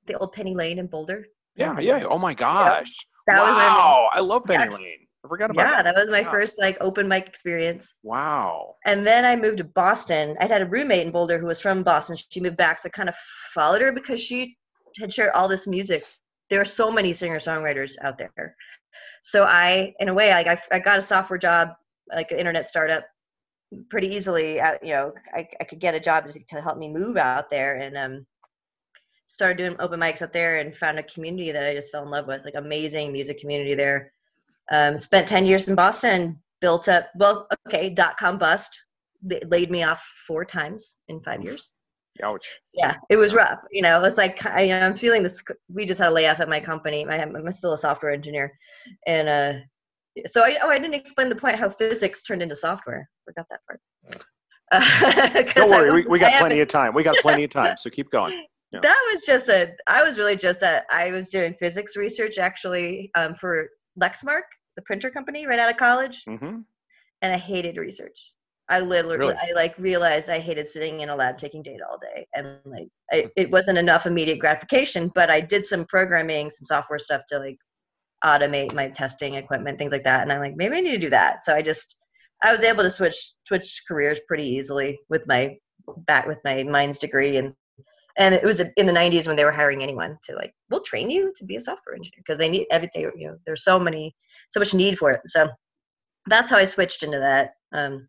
[0.08, 1.26] the old Penny Lane in Boulder.
[1.56, 2.04] Yeah, yeah.
[2.10, 2.94] Oh my gosh.
[3.28, 4.74] That was wow, I love Penny Yes.
[4.74, 5.05] Lane.
[5.26, 5.96] I forgot about yeah, that.
[5.96, 6.32] that was my Yeah.
[6.32, 7.96] first like open mic experience.
[8.04, 8.76] Wow.
[8.86, 10.38] And then I moved to Boston.
[10.40, 12.16] I had a roommate in Boulder who was from Boston.
[12.30, 13.16] She moved back, so I kind of
[13.54, 14.58] followed her because she
[15.00, 16.06] had shared all this music.
[16.50, 18.56] There are so many singer songwriters out there.
[19.24, 21.70] So I, in a way, like I, I got a software job,
[22.14, 23.04] like an internet startup,
[23.90, 24.60] pretty easily.
[24.60, 27.50] At, you know, I, I could get a job to, to help me move out
[27.50, 28.26] there, and um,
[29.26, 32.12] started doing open mics out there, and found a community that I just fell in
[32.12, 34.14] love with, like amazing music community there.
[34.72, 37.08] Um, spent ten years in Boston, built up.
[37.16, 38.72] Well, okay, dot com bust.
[39.22, 41.74] They laid me off four times in five years
[42.24, 42.48] Ouch.
[42.76, 46.00] yeah it was rough you know it was like I, i'm feeling this we just
[46.00, 48.54] had a layoff at my company I, i'm still a software engineer
[49.08, 49.54] and uh
[50.28, 53.60] so I, oh i didn't explain the point how physics turned into software forgot that
[53.68, 53.82] part
[54.72, 56.94] uh, Don't I worry, we, was- we I got haven't- plenty of time.
[56.94, 58.46] We got plenty of time, so keep going.
[58.72, 58.80] Yeah.
[58.82, 63.12] that was just a i was really just a i was doing physics research actually
[63.16, 63.70] um, for
[64.02, 64.44] lexmark
[64.76, 66.60] the printer company right out of college hmm
[67.22, 68.34] and I hated research.
[68.68, 69.36] I literally, Really?
[69.36, 72.88] I like realized I hated sitting in a lab taking data all day, and like
[73.12, 75.12] I, it wasn't enough immediate gratification.
[75.14, 77.58] But I did some programming, some software stuff to like
[78.24, 80.24] automate my testing equipment, things like that.
[80.24, 81.44] And I'm like, maybe I need to do that.
[81.44, 81.96] So I just,
[82.44, 85.58] I was able to switch switch careers pretty easily with my
[86.08, 87.54] back with my mines degree and.
[88.18, 91.10] And it was in the 90s when they were hiring anyone to like, we'll train
[91.10, 93.12] you to be a software engineer because they need everything.
[93.18, 94.16] You know, there's so many,
[94.50, 95.22] so much need for it.
[95.28, 95.50] So
[96.28, 97.56] that's how I switched into that.
[97.74, 98.08] Um,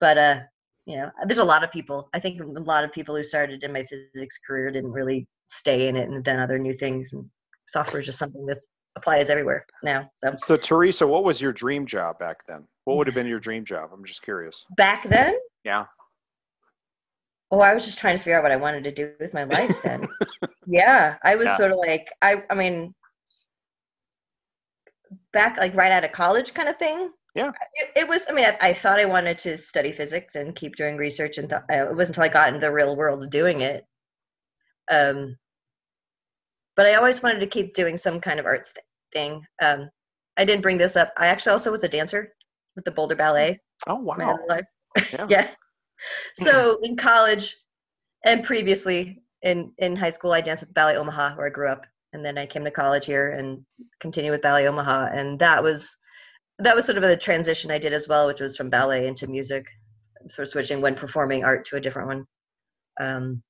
[0.00, 0.40] but uh,
[0.86, 2.08] you know, there's a lot of people.
[2.12, 5.88] I think a lot of people who started in my physics career didn't really stay
[5.88, 7.12] in it and have done other new things.
[7.12, 7.24] And
[7.66, 8.58] software is just something that
[8.96, 10.10] applies everywhere now.
[10.16, 12.64] So So, Teresa, what was your dream job back then?
[12.84, 13.90] What would have been your dream job?
[13.92, 14.64] I'm just curious.
[14.76, 15.86] back then, Yeah.
[17.54, 19.44] Oh, I was just trying to figure out what I wanted to do with my
[19.44, 20.06] life then.
[20.66, 21.56] yeah, I was Yeah.
[21.56, 22.42] sort of like I.
[22.50, 22.94] I mean,
[25.32, 27.10] back like right out of college kind of thing.
[27.34, 27.50] Yeah.
[27.74, 28.26] It, it was.
[28.28, 31.48] I mean, I, I thought I wanted to study physics and keep doing research, and
[31.48, 33.84] th- uh, it wasn't until I got into the real world of doing it.
[34.90, 35.36] Um,
[36.76, 39.44] but I always wanted to keep doing some kind of arts th- thing.
[39.62, 39.88] Um,
[40.36, 41.12] I didn't bring this up.
[41.16, 42.32] I actually also was a dancer
[42.74, 44.38] with the Boulder Ballet Oh, wow.
[44.48, 45.26] Yeah.
[45.28, 45.50] yeah.
[46.36, 47.56] So in college
[48.24, 51.86] and previously in, in high school, I danced with Ballet Omaha where I grew up.
[52.12, 53.64] And then I came to college here and
[53.98, 55.08] continued with Ballet Omaha.
[55.12, 55.96] And that was,
[56.60, 59.26] that was sort of a transition I did as well, which was from ballet into
[59.26, 59.66] music,
[60.28, 62.24] sort of switching when performing art to a different one.
[63.00, 63.42] Um,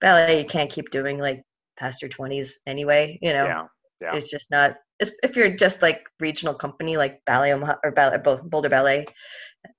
[0.00, 1.44] ballet, you can't keep doing like
[1.78, 3.66] past your twenties anyway, you know, Yeah.
[4.02, 4.16] Yeah.
[4.16, 8.18] it's just not, it's- if you're just like regional company like Ballet Omaha or Ballet,
[8.18, 9.06] Boulder Ballet,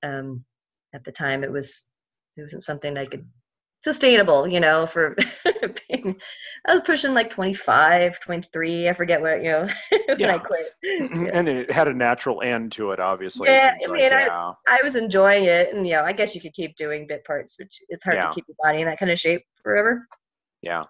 [0.03, 0.45] um,
[0.93, 1.84] at the time it was
[2.38, 3.26] it wasn't something I could
[3.84, 5.15] sustainable, you know, for
[5.89, 6.15] being
[6.67, 9.67] I was pushing like 25, 23, I forget what, you know,
[10.08, 10.36] when Yeah.
[10.36, 10.67] I quit.
[10.84, 11.30] Yeah.
[11.34, 13.50] And it had a natural end to it, obviously.
[13.50, 14.52] Yeah, I like, mean, I- yeah.
[14.70, 17.58] I was enjoying it and you know, I guess you could keep doing bit parts,
[17.58, 18.28] which it's hard Yeah.
[18.28, 20.06] to keep your body in that kind of shape forever.
[20.62, 20.84] Yeah.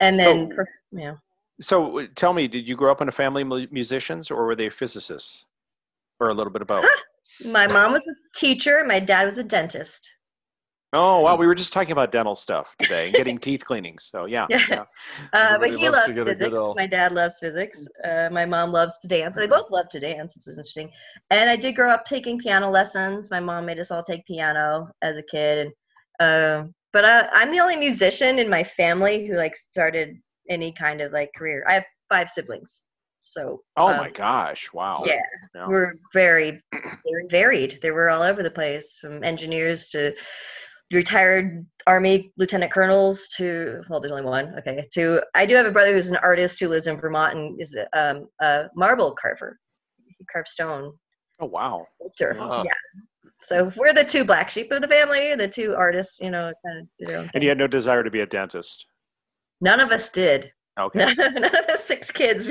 [0.00, 1.18] And then So- you know,
[1.60, 4.56] So, uh, tell me, did you grow up in a family of musicians, or were
[4.56, 5.44] they physicists,
[6.18, 6.86] or a little bit of both?
[7.44, 10.10] my mom was a teacher, my dad was a dentist.
[10.92, 11.36] Oh, wow.
[11.36, 14.08] We were just talking about dental stuff today, and getting teeth cleanings.
[14.10, 14.46] So, yeah.
[14.50, 14.64] Yeah.
[14.68, 14.84] yeah.
[15.32, 16.72] Uh, but he loves loves get a good physics.
[16.76, 17.86] My dad loves physics.
[18.04, 19.36] Uh, my mom loves to dance.
[19.36, 20.34] They both love to dance.
[20.34, 20.90] This is interesting.
[21.30, 23.30] And I did grow up taking piano lessons.
[23.30, 25.66] My mom made us all take piano as a kid.
[25.66, 25.72] And
[26.20, 30.16] uh, but uh, I'm the only musician in my family who like started
[30.48, 31.64] any kind of like career.
[31.66, 32.82] I have five siblings,
[33.22, 34.68] so Oh, um, my gosh.
[34.74, 35.02] Wow.
[35.06, 35.20] yeah,
[35.54, 35.66] Yeah.
[35.66, 37.78] we're very very varied.
[37.80, 40.12] They were all over the place, from engineers to
[40.92, 44.54] retired army lieutenant colonels to well, there's only one.
[44.58, 47.60] Okay, to I do have a brother who's an artist who lives in Vermont and
[47.60, 49.58] is um, a marble carver.
[50.18, 50.92] He carves stone
[51.40, 51.84] Oh, wow.
[51.94, 52.36] sculpture.
[52.38, 52.62] Wow.
[52.64, 52.72] Yeah.
[53.40, 56.20] So we're the two black sheep of the family, the two artists.
[56.20, 56.88] You know, kind of.
[56.98, 58.86] You know, And you had no desire to be a dentist.
[59.60, 60.52] none of us did.
[60.78, 61.00] Okay.
[61.00, 62.46] None, none of the six kids.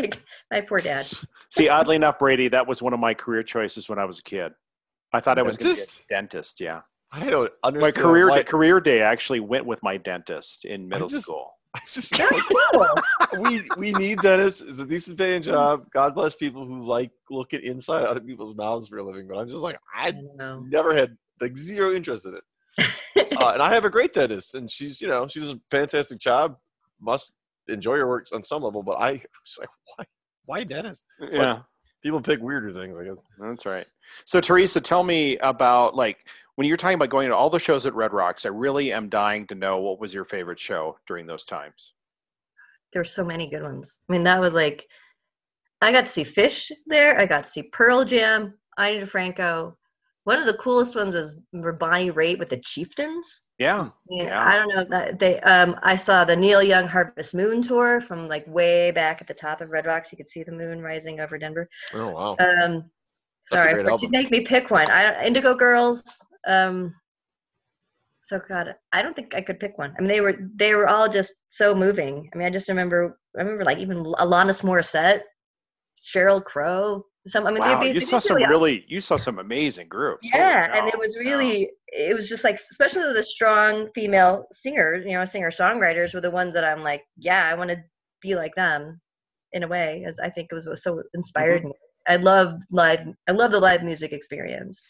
[0.51, 1.07] My poor dad.
[1.49, 4.23] See, oddly enough, Brady, that was one of my career choices when I was a
[4.23, 4.51] kid.
[5.13, 6.59] I thought I was going to be a dentist.
[6.61, 6.81] Yeah.
[7.11, 11.07] I don't My career why- day, career day actually went with my dentist in middle
[11.09, 11.53] just- school.
[11.73, 12.13] I just
[13.39, 14.61] we we need dentists.
[14.61, 15.85] It's a decent paying job.
[15.93, 19.25] God bless people who like looking inside other people's mouths for a living.
[19.25, 20.65] But I'm just like I I know.
[20.67, 22.43] never had like zero interest in it.
[23.37, 26.57] Uh, and I have a great dentist, and she's you know she's a fantastic job.
[26.99, 27.33] Must
[27.69, 28.83] enjoy your work on some level.
[28.83, 30.05] But I was like, why
[30.45, 31.05] why dentist?
[31.31, 31.59] Yeah.
[32.03, 32.95] People pick weirder things.
[32.97, 33.15] I guess.
[33.39, 33.85] That's right.
[34.25, 36.17] So, Teresa, tell me about like
[36.61, 38.45] when you're talking about going to all the shows at Red Rocks.
[38.45, 41.93] I really am dying to know what was your favorite show during those times.
[42.93, 43.97] there were so many good ones.
[44.07, 44.87] I mean, that was like
[45.81, 47.19] I got to see Phish there.
[47.19, 49.73] I got to see Pearl Jam, Ani DiFranco.
[50.25, 51.33] One of the coolest ones was
[51.79, 53.45] Bonnie Raitt with the Chieftains.
[53.57, 53.89] Yeah.
[54.07, 54.47] Yeah, Yeah.
[54.47, 54.83] I don't know.
[54.83, 59.19] that- They, um, I saw the Neil Young Harvest Moon tour from like way back
[59.19, 60.11] at the top of Red Rocks.
[60.11, 61.67] You could see the moon rising over Denver.
[61.95, 62.37] Oh wow.
[62.39, 62.83] Um,
[63.47, 64.87] sorry, but you make me pick one.
[64.91, 66.23] I Indigo Girls.
[66.47, 66.95] Um,
[68.21, 69.93] so God, I don't think I could pick one.
[69.97, 72.29] I mean, they were they were all just so moving.
[72.33, 75.21] I mean, I just remember I remember like even Alanis Morissette,
[76.01, 77.05] Sheryl Crow.
[77.27, 80.27] Some I mean, wow, you saw some really you saw some amazing groups.
[80.33, 85.13] Yeah and it was really it was just like especially the strong female singers you
[85.13, 87.77] know singer songwriters were the ones that i'm like yeah i want to
[88.21, 88.99] be like them
[89.53, 91.73] in a way as i think it was what so inspired me
[92.07, 94.81] i love live i love the live music experience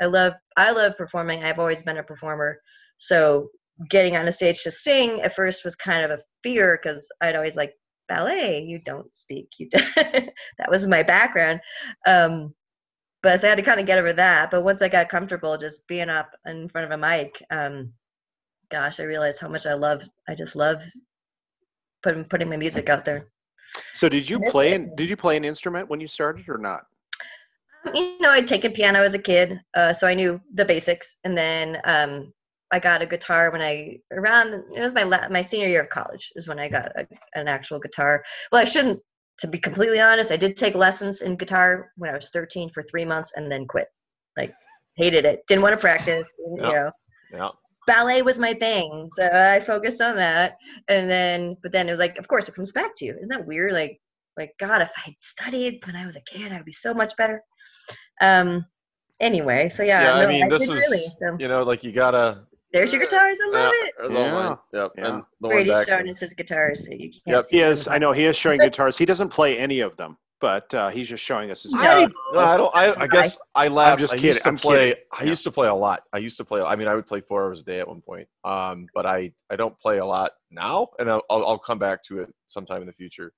[0.00, 2.58] i love i love performing i've always been a performer
[2.96, 3.48] so
[3.90, 7.36] getting on a stage to sing at first was kind of a fear because i'd
[7.36, 7.72] always like
[8.08, 9.86] ballet you don't speak you don't.
[9.96, 11.58] that was my background
[12.06, 12.54] um
[13.24, 14.50] but so I had to kind of get over that.
[14.50, 17.94] But once I got comfortable just being up in front of a mic, um,
[18.70, 20.06] gosh, I realized how much I love.
[20.28, 20.82] I just love
[22.02, 23.28] putting putting my music out there.
[23.94, 26.84] So did you play an, did you play an instrument when you started or not?
[27.92, 31.18] You know, I'd taken piano as a kid, uh, so I knew the basics.
[31.24, 32.32] And then um,
[32.70, 35.90] I got a guitar when I around it was my la- my senior year of
[35.90, 38.24] college is when I got a, an actual guitar.
[38.50, 39.00] Well, I shouldn't.
[39.40, 42.84] To be completely honest, I did take lessons in guitar when I was 13 for
[42.84, 43.88] three months and then quit.
[44.36, 44.54] Like,
[44.96, 45.40] hated it.
[45.48, 46.28] Didn't want to practice.
[46.38, 46.70] You Yeah.
[46.72, 46.90] know,
[47.32, 47.48] Yeah.
[47.86, 50.56] ballet was my thing so i focused on that
[50.88, 53.28] and then but then it was like of course it comes back to you isn't
[53.28, 53.98] that weird like
[54.38, 56.94] like god if i had studied when i was a kid i would be so
[56.94, 57.42] much better
[58.20, 58.64] um
[59.20, 61.92] anyway so yeah, Yeah, I no, mean, this is really so you know, like you
[61.92, 62.44] gotta.
[62.72, 64.32] there's your guitars i love yeah, it the Yeah.
[64.34, 64.58] one.
[64.72, 64.92] Yep.
[64.98, 65.06] Yeah.
[65.08, 65.86] And the one brady's back.
[65.86, 67.42] showing us his guitars so you can't Yep.
[67.44, 67.88] see He is.
[67.88, 68.98] I know he is showing guitars.
[68.98, 71.72] He doesn't play any of them, but uh, he's just showing us his.
[71.74, 71.80] No.
[71.80, 72.74] I, no, I don't.
[72.74, 74.00] I, I guess I laughed.
[74.00, 74.88] just I used to I'm play.
[74.90, 75.04] kidding.
[75.12, 75.30] I Yeah.
[75.30, 76.02] used to play a lot.
[76.12, 76.60] I used to play.
[76.60, 78.28] I mean, I would play four hours a day at one point.
[78.44, 82.02] Um, but I I don't play a lot now, and I'll I'll I'll come back
[82.04, 83.32] to it sometime in the future.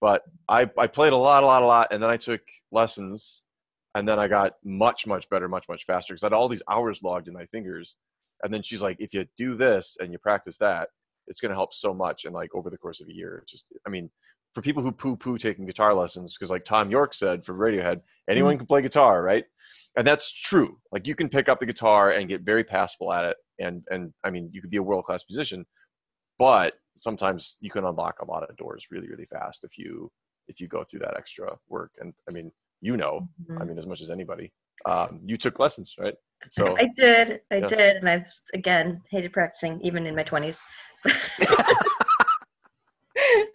[0.00, 2.40] But I I played a lot, a lot, a lot, and then I took
[2.72, 3.42] lessons,
[3.94, 6.62] and then I got much, much better, much, much faster because I had all these
[6.70, 7.96] hours logged in my fingers.
[8.42, 10.88] And then she's like, if you do this and you practice that,
[11.26, 12.24] it's going to help so much.
[12.24, 14.10] And like over the course of a year, it's just, I mean,
[14.54, 18.00] for people who poo poo taking guitar lessons, because like Thom Yorke said for Radiohead,
[18.28, 18.58] anyone mm.
[18.58, 19.44] can play guitar, right?
[19.96, 20.78] And that's true.
[20.90, 23.36] Like you can pick up the guitar and get very passable at it.
[23.58, 25.64] And, and I mean, you could be a world class musician,
[26.38, 30.10] but sometimes you can unlock a lot of doors really, really fast if you,
[30.48, 31.92] if you go through that extra work.
[32.00, 32.50] And I mean,
[32.82, 33.26] you know,
[33.58, 33.68] I Mhm.
[33.68, 34.52] mean, as much as anybody,
[34.84, 36.14] um, you took lessons, right?
[36.50, 37.68] So I did, I Yeah.
[37.68, 40.60] did, and I've again hated practicing even in my twenties.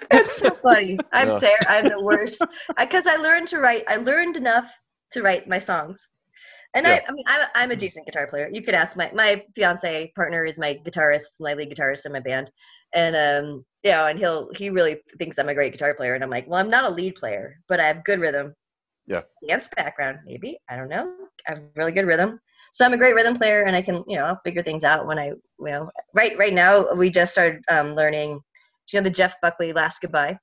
[0.09, 1.03] It's so funny.
[1.11, 1.35] I'm Yeah.
[1.35, 2.41] ter- I'm the worst
[2.77, 3.83] because I, learned to write.
[3.87, 4.71] I learned enough
[5.11, 6.09] to write my songs,
[6.75, 6.93] and Yeah.
[6.93, 8.49] I, I mean, I'm, a- I'm a decent guitar player.
[8.51, 12.19] You could ask my my fiance partner is my guitarist, my lead guitarist in my
[12.21, 12.51] band,
[12.93, 16.23] and um, you know, and he'll he really thinks I'm a great guitar player, and
[16.23, 18.53] I'm like, well, I'm not a lead player, but I have good rhythm.
[19.07, 19.21] Yeah.
[19.47, 21.13] Dance background, maybe I don't know.
[21.47, 22.39] I have really good rhythm.
[22.73, 25.07] So I'm a great rhythm player, and I can, you know, I'll figure things out
[25.07, 28.33] when I, you know, right right now we just started um, learning.
[28.33, 30.37] Do you know the Jeff Buckley "Last Goodbye"?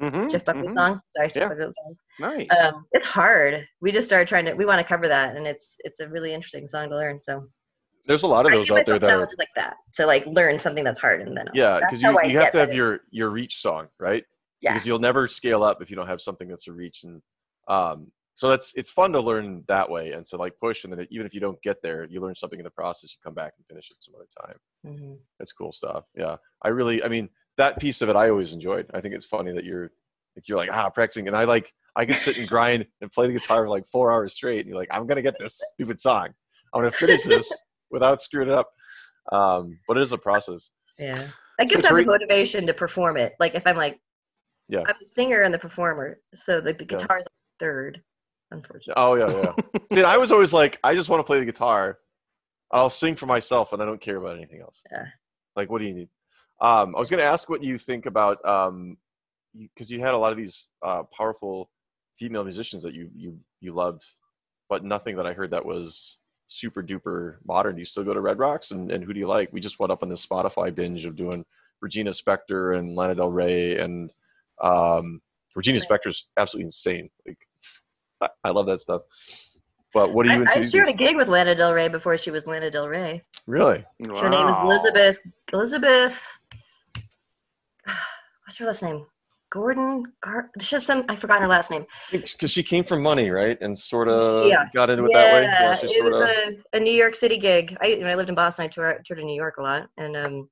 [0.00, 0.74] Mhm, Jeff Buckley mhm.
[0.74, 1.00] song.
[1.08, 1.96] Sorry, Jeff Buckley song.
[2.18, 2.46] Nice.
[2.60, 3.66] Um, it's hard.
[3.80, 4.54] We just started trying to.
[4.54, 7.20] We want to cover that, and it's it's a really interesting song to learn.
[7.22, 7.48] So
[8.06, 10.84] there's a lot of those out there that challenges like that to like learn something
[10.84, 12.72] that's hard, and then I'll- yeah, because you, you have to have better.
[12.72, 14.24] your, your reach song, right?
[14.60, 14.72] Yeah.
[14.72, 17.04] Because you'll never scale up if you don't have something that's a reach.
[17.04, 17.22] And
[17.70, 20.84] um, so that's, it's fun to learn that way and to like push.
[20.84, 23.18] And then even if you don't get there, you learn something in the process, you
[23.22, 24.56] come back and finish it some other time.
[24.86, 25.18] Mhm.
[25.38, 26.04] That's cool stuff.
[26.16, 26.36] Yeah.
[26.62, 27.28] I really, I mean,
[27.58, 28.86] that piece of it, I always enjoyed.
[28.94, 29.90] I think it's funny that you're
[30.36, 31.28] like, you're like, ah, practicing.
[31.28, 34.10] And I like, I can sit and grind and play the guitar for like four
[34.10, 34.60] hours straight.
[34.60, 36.28] And you're like, I'm going to get this stupid song.
[36.72, 37.52] I'm going to finish this
[37.90, 38.70] without screwing it up.
[39.32, 40.70] Um, but it is a process.
[40.98, 41.26] Yeah.
[41.58, 43.34] I guess So I have Tari- motivation to perform it.
[43.38, 44.00] Like if I'm like,
[44.68, 44.84] Yeah.
[44.86, 47.26] I'm the singer and the performer, so the guitar is
[47.60, 48.02] third,
[48.50, 48.94] unfortunately.
[48.96, 49.80] Oh yeah, yeah.
[49.92, 51.98] See, I was always like, I just want to play the guitar.
[52.72, 54.82] I'll sing for myself, and I don't care about anything else.
[54.90, 55.06] Yeah.
[55.56, 56.08] Like, what do you need?
[56.60, 58.96] Um, I was going to ask what you think about, um,
[59.54, 61.70] because you, had a lot of these uh, powerful
[62.18, 64.04] female musicians that you you you loved,
[64.68, 66.18] but nothing that I heard that was
[66.48, 67.76] super duper modern.
[67.76, 69.52] Do you still go to Red Rocks, and, and who do you like?
[69.52, 71.44] We just went up on this Spotify binge of doing
[71.80, 74.12] Regina Spektor and Lana Del Rey, and
[74.62, 75.20] um,
[75.56, 75.88] Regina Right.
[75.88, 77.10] Spektor's absolutely insane.
[77.26, 77.38] Like,
[78.44, 79.02] I, love that stuff.
[79.92, 80.58] But what are you I, into?
[80.58, 83.22] I shared a gig with Lana Del Rey before she was Lana Del Rey.
[83.46, 83.84] Really?
[84.16, 85.18] Her name is Elizabeth.
[85.52, 86.38] Elizabeth.
[88.46, 89.06] What's her last name?
[89.50, 90.04] Gordon.
[90.22, 91.04] Gar- just some.
[91.08, 91.84] I forgot her last name.
[92.12, 93.60] Because she came from money, right?
[93.60, 94.66] And sort of Yeah.
[94.72, 95.42] got into it that way.
[95.42, 97.76] Yeah, it was a, a New York City gig.
[97.82, 98.66] I when I lived in Boston.
[98.66, 100.48] I toured, toured in New York a lot, and um,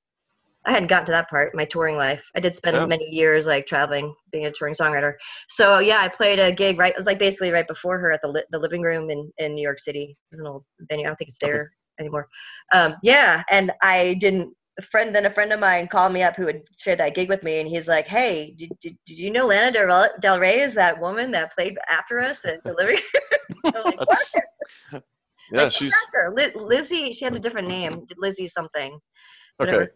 [0.68, 2.30] I hadn't gotten to that part my touring life.
[2.36, 5.14] I did spend many years like traveling, being a touring songwriter.
[5.48, 6.92] So yeah, I played a gig right.
[6.92, 9.54] It was like basically right before her at the li- the living room in in
[9.54, 10.04] New York City.
[10.10, 11.06] It was an old venue.
[11.06, 11.52] I don't think it's Okay.
[11.52, 12.28] there anymore.
[12.74, 14.54] Um, yeah, and I didn't.
[14.78, 17.28] A friend, then a friend of mine called me up who had shared that gig
[17.28, 20.60] with me, and he's like, "Hey, did, did, did you know Lana Del, Del Rey
[20.60, 24.28] is that woman that played after us at the living?" room?" Like,
[25.52, 26.32] yeah, Like, she's her.
[26.36, 28.06] Li- Lizzie, she had a different name.
[28.18, 28.98] Lizzie something.
[29.60, 29.88] okay.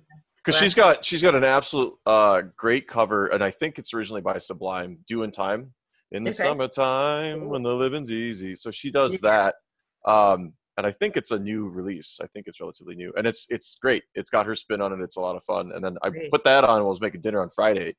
[0.44, 4.22] Because she's got she's got an absolute uh, great cover, and I think it's originally
[4.22, 4.98] by Sublime.
[5.06, 5.72] "Doing Time"
[6.10, 6.42] in the Okay.
[6.42, 8.54] summertime when the living's easy.
[8.56, 9.54] So she does that,
[10.04, 12.18] um, and I think it's a new release.
[12.20, 14.02] I think it's relatively new, and it's it's great.
[14.14, 15.00] It's got her spin on it.
[15.02, 15.70] It's a lot of fun.
[15.72, 16.30] And then I Great.
[16.32, 16.78] put that on.
[16.78, 17.94] and was making dinner on Friday.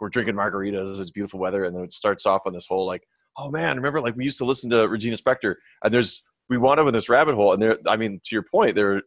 [0.00, 0.98] We're drinking margaritas.
[0.98, 4.00] It's beautiful weather, and then it starts off on this whole like, oh man, remember
[4.00, 7.08] like we used to listen to Regina Spektor, and there's we wound up in this
[7.10, 7.78] rabbit hole, and there.
[7.86, 9.02] I mean, to your point, there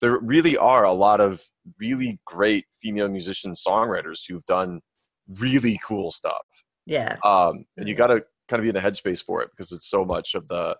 [0.00, 1.42] there really are a lot of
[1.78, 4.80] really great female musicians songwriters who've done
[5.38, 6.46] really cool stuff
[6.86, 7.16] Yeah.
[7.24, 7.98] um, and you Mhm.
[7.98, 10.48] got to kind of be in the headspace for it because it's so much of
[10.48, 10.76] the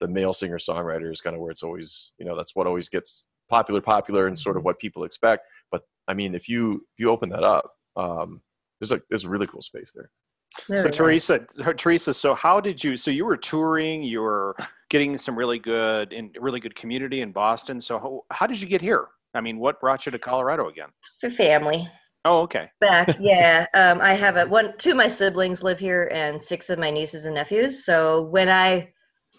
[0.00, 2.88] the male singer songwriter is kind of where it's always you know that's what always
[2.88, 6.98] gets popular popular and sort of what people expect but i mean if you if
[6.98, 8.40] you open that up um,
[8.80, 10.10] there's a there's a really cool space there
[10.58, 10.88] So.
[10.88, 12.96] Teresa, Teresa, so how did you?
[12.96, 14.56] So you were touring, you were
[14.90, 17.80] getting some really good in really good community in Boston.
[17.80, 19.06] So how, how did you get here?
[19.34, 20.88] I mean, what brought you to Colorado again?
[21.20, 21.88] For family.
[22.24, 22.70] Oh, okay.
[22.80, 23.66] Back, yeah.
[23.74, 24.76] Um, I have a one.
[24.76, 27.84] Two of my siblings live here, and six of my nieces and nephews.
[27.84, 28.92] So when I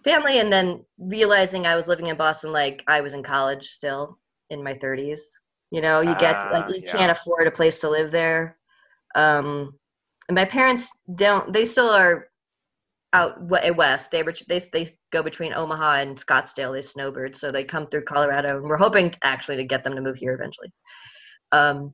[0.03, 4.17] family, and then realizing I was living in Boston, like I was in college still
[4.49, 5.39] in my thirties.
[5.69, 6.91] You know, you get like Ah, you yeah.
[6.91, 8.57] can't afford a place to live there.
[9.15, 9.73] Um,
[10.31, 11.51] and my parents don't.
[11.51, 12.29] They still are
[13.11, 14.11] out west.
[14.11, 16.73] They they they go between Omaha and Scottsdale.
[16.73, 20.01] They snowbird, so they come through Colorado, and we're hoping actually to get them to
[20.01, 20.71] move here eventually.
[21.51, 21.93] Um,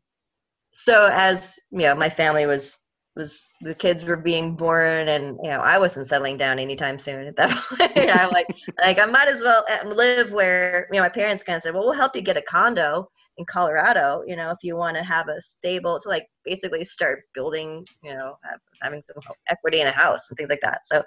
[0.71, 2.79] so as you know, my family was
[3.15, 7.25] was the kids were being born, and you know, I wasn't settling down anytime soon
[7.25, 8.11] at that point.
[8.11, 8.45] I'm like,
[8.79, 11.73] like I might as well uh, live where you know my parents kind of said,
[11.73, 15.03] well, we'll help you get a condo in Colorado, you know, if you want to
[15.03, 18.35] have a stable to like basically start building, you know,
[18.81, 19.15] having some
[19.49, 20.85] equity in a house and things like that.
[20.85, 21.03] So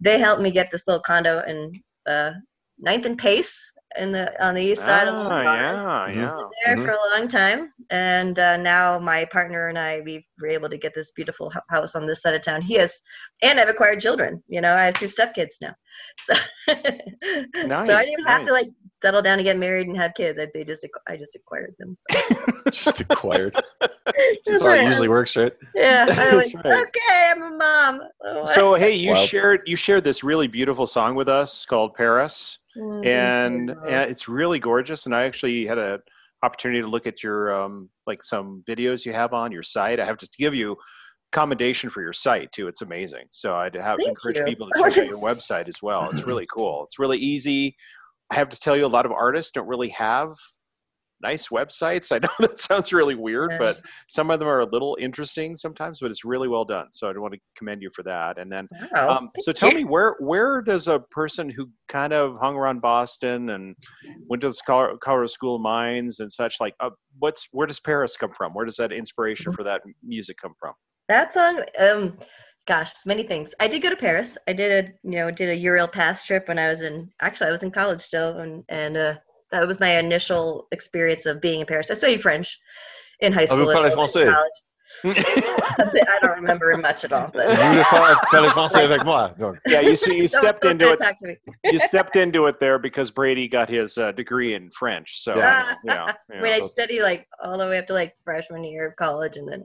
[0.00, 1.72] they helped me get this little condo in
[2.06, 2.32] uh,
[2.78, 3.54] Ninth and Pace
[3.98, 5.82] in the on the east side of Ah, Long Island.
[6.06, 6.14] yeah, Mhm.
[6.14, 6.42] yeah.
[6.64, 6.84] There Mhm.
[6.84, 10.78] for a long time, and uh, now my partner and I we were able to
[10.78, 12.62] get this beautiful house on this side of town.
[12.62, 12.98] He has,
[13.42, 14.42] and I've acquired children.
[14.48, 15.74] You know, I have two stepkids now,
[16.20, 16.34] so
[16.68, 18.68] so I didn't even have to like
[19.02, 20.38] settle down and get married and have kids.
[20.38, 21.96] I, they just I just acquired them.
[22.10, 22.36] So.
[22.70, 23.54] just acquired
[24.46, 26.86] That's how it usually works right Yeah, I was That's like, right.
[26.86, 28.00] okay, I'm a mom.
[28.24, 29.28] Oh, So hey, you Wild.
[29.28, 32.58] shared you shared this really beautiful song with us called Paris.
[32.76, 35.04] mm, and, and it's really gorgeous.
[35.06, 36.00] And I actually had a
[36.44, 40.00] opportunity to look at your um, like some videos you have on your site.
[40.00, 40.76] I have to give you
[41.30, 42.68] commendation for your site too.
[42.68, 43.24] It's amazing.
[43.30, 44.44] So I'd have Thank encourage you.
[44.44, 46.08] people to check out your website as well.
[46.10, 46.84] It's really cool.
[46.84, 47.74] It's really easy.
[48.32, 50.30] I have to tell you, a lot of artists don't really have
[51.22, 52.10] nice websites.
[52.10, 56.00] I know that sounds really weird, but some of them are a little interesting sometimes.
[56.00, 56.86] But it's really well done.
[56.92, 58.38] So I want to commend you for that.
[58.38, 59.76] And then Wow, um, so tell you.
[59.76, 63.76] me where where does a person who kind of hung around Boston and
[64.28, 67.80] went to the Col- Colorado School of Mines and such like uh, what's where does
[67.80, 68.54] Paris come from?
[68.54, 69.56] Where does that inspiration Mm-hmm.
[69.56, 70.72] for that music come from?
[71.08, 72.16] that song um
[72.68, 75.48] gosh it's many things i did go to paris i did a you know did
[75.48, 78.62] a eurail pass trip when i was in actually i was in college still and
[78.68, 79.14] and uh
[79.50, 82.58] that was my initial experience of being in paris i studied french
[83.20, 84.32] in high Ah, vous school and parlez in français.
[84.32, 84.58] college.
[85.04, 89.00] i don't remember much at all Vous but voulez pas parler français avec
[89.66, 90.98] yeah, you see, you Don't- stepped don't into it.
[90.98, 91.36] to talk to me.
[91.64, 95.20] You stepped into it there because Brady got his uh, degree in French.
[95.22, 95.74] So Yeah.
[95.84, 96.12] yeah, yeah.
[96.38, 99.36] I mean, I studied like all the way up to like freshman year of college,
[99.38, 99.62] and then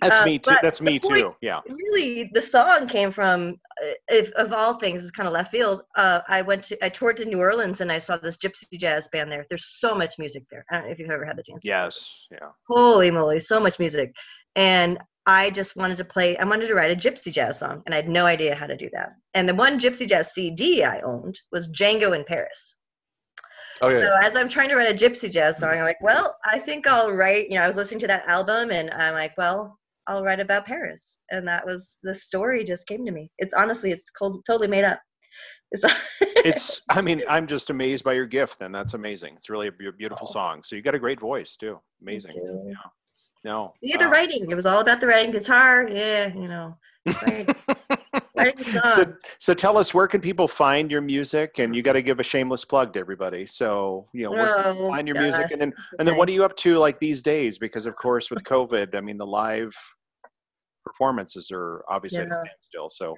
[0.00, 0.56] that's uh, me too.
[0.62, 1.34] That's me point- too.
[1.40, 1.60] Yeah.
[1.68, 5.82] really the song came from uh, if of all things is kind of left field
[5.96, 9.08] uh, i went to i toured to new orleans and i saw this gypsy jazz
[9.12, 11.42] band there there's so much music there i don't know if you've ever had the
[11.42, 12.26] chance Yes.
[12.30, 12.48] Yeah.
[12.68, 14.12] holy moly so much music
[14.56, 17.94] and i just wanted to play i wanted to write a gypsy jazz song and
[17.94, 21.00] i had no idea how to do that and the one gypsy jazz cd i
[21.00, 22.76] owned was django in paris
[23.82, 26.58] okay so as I'm trying to write a gypsy jazz song, I'm like, well, I
[26.58, 27.48] think I'll write.
[27.48, 29.78] You know, I was listening to that album, and I'm like, well,
[30.08, 32.64] I'll write about Paris, and that was the story.
[32.64, 33.30] Just came to me.
[33.38, 34.98] It's honestly, it's cold, totally made up.
[35.70, 35.84] It's,
[36.20, 36.80] It's.
[36.88, 39.34] I mean, I'm just amazed by your gift, and that's amazing.
[39.36, 40.32] It's really a beautiful Oh.
[40.32, 40.62] song.
[40.64, 41.78] So you got a great voice too.
[42.00, 42.32] Amazing.
[42.66, 42.74] Yeah.
[43.44, 43.74] No.
[43.82, 44.12] Yeah, the Wow.
[44.12, 44.50] writing.
[44.50, 45.30] It was all about the writing.
[45.32, 46.76] Guitar, yeah, you know.
[47.22, 47.46] Writing,
[48.36, 52.02] writing so, so tell us where can people find your music and you got to
[52.02, 55.08] give a shameless plug to everybody so you know where can oh, people Oh, find
[55.08, 57.86] your music and then and then what are you up to like these days because
[57.86, 59.74] of course with covid i mean the live
[60.88, 63.14] performances are obviously at a standstill so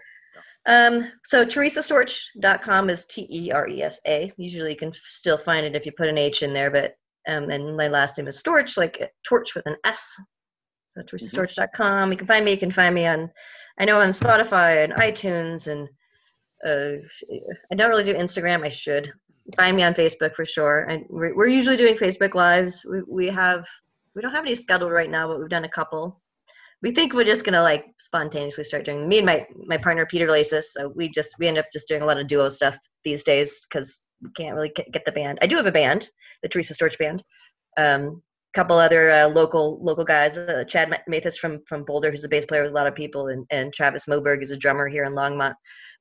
[0.67, 4.33] Um, so teresastorch.com is T E R E S A.
[4.37, 6.95] Usually you can still find it if you put an H in there, but
[7.29, 10.15] um, and my last name is Storch, like torch with an S.
[10.97, 12.11] So teresastorch.com.
[12.11, 12.53] You can find me.
[12.53, 13.31] You can find me on,
[13.79, 15.89] I know on Spotify and iTunes, and
[16.67, 17.03] uh,
[17.71, 18.65] I don't really do Instagram.
[18.65, 19.13] I should
[19.57, 20.85] find me on Facebook for sure.
[20.85, 22.85] And we're, we're usually doing Facebook lives.
[22.91, 23.67] We we have
[24.15, 26.21] we don't have any scheduled right now, but we've done a couple
[26.83, 30.31] we think we're just gonna like spontaneously start doing me and my my partner peter
[30.31, 33.23] lasis so we just we end up just doing a lot of duo stuff these
[33.23, 35.39] days because we can't really get, the band.
[35.41, 36.09] I do have a band
[36.43, 37.23] the teresa storch band.
[37.77, 38.23] Um
[38.53, 42.29] a couple other uh, local local guys uh, chad mathis from from boulder who's a
[42.29, 45.05] bass player with a lot of people and, and travis moberg is a drummer here
[45.05, 45.55] in longmont.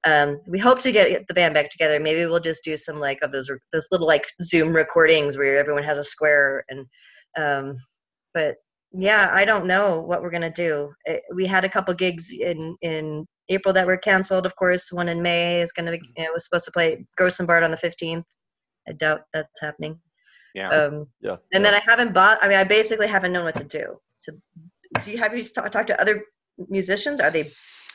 [0.07, 1.99] Um, we hope to get the band back together.
[1.99, 5.83] Maybe we'll just do some like of those those little like zoom recordings where everyone
[5.83, 6.85] has a square and
[7.37, 7.75] um
[8.33, 8.55] but
[8.91, 10.91] yeah i don't know what we're gonna do.
[11.05, 14.91] It, we had a couple gigs in in april that were canceled of course.
[14.91, 17.71] One in may is gonna be you know, was supposed to play Grossen Bart on
[17.71, 18.23] the 15th
[18.87, 19.99] i doubt that's happening.
[20.55, 20.69] Yeah.
[20.69, 21.37] Um Yeah.
[21.53, 23.99] and then i haven't bought i mean i basically haven't known what to do.
[24.23, 24.31] To
[25.03, 26.23] do you have you talked talk to other
[26.67, 27.21] musicians?
[27.21, 27.51] Are they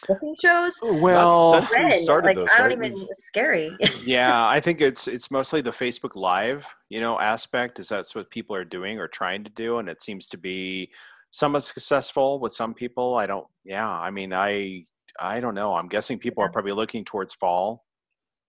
[0.08, 0.74] booking shows?
[0.82, 2.90] Well since we started like this, i don't right?
[2.92, 3.76] even it's scary.
[4.04, 8.30] Yeah i think it's it's mostly the facebook live you know aspect is that's what
[8.30, 10.90] people are doing or trying to do and it seems to be
[11.30, 13.16] somewhat successful with some people.
[13.16, 14.84] I don't yeah i mean i
[15.20, 15.74] i don't know.
[15.74, 17.84] I'm guessing people are probably looking towards fall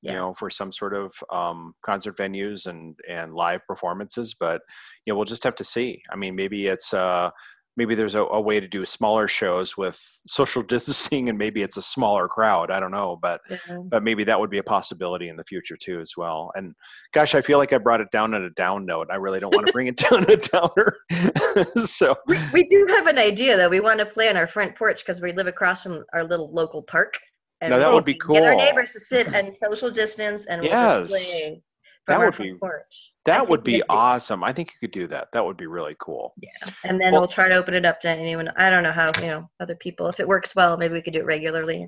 [0.02, 0.20] you Yeah.
[0.20, 4.62] know for some sort of um, concert venues and and live performances but
[5.06, 6.02] you know we'll just have to see.
[6.12, 7.30] I mean maybe it's uh
[7.78, 11.78] maybe there's a, a way to do smaller shows with social distancing and maybe it's
[11.78, 13.78] a smaller crowd i don't know but Yeah.
[13.90, 16.74] but maybe that would be a possibility in the future too as well and
[17.14, 19.54] gosh i feel like i brought it down on a down note i really don't
[19.54, 20.96] want to bring it down a downer
[21.86, 23.70] so we, we do have an idea though.
[23.70, 26.52] We want to play on our front porch because we live across from our little
[26.54, 27.14] local park.
[27.62, 28.36] And Now, that would be cool.
[28.36, 31.62] Get our neighbors to sit and social distance, and we'll just play
[32.08, 33.12] That would be- porch.
[33.26, 36.34] That would be awesome i think you could do that that would be really cool
[36.40, 36.50] Yeah,
[36.84, 38.50] And then Well- we'll try to open it up to anyone.
[38.58, 40.08] I don't know how you know other people.
[40.08, 41.88] If it works well, maybe we could do it regularly.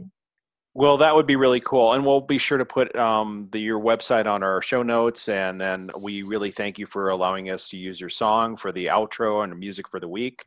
[0.74, 3.80] well that would be really cool and we'll be sure to put um, the, your
[3.80, 7.78] website on our show notes and then we really thank you for allowing us to
[7.78, 10.46] use your song for the outro and music for the week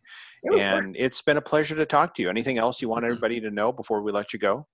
[0.49, 3.41] Ooh, and it's been a pleasure to talk to you anything else you want everybody
[3.41, 4.67] to know before we let you go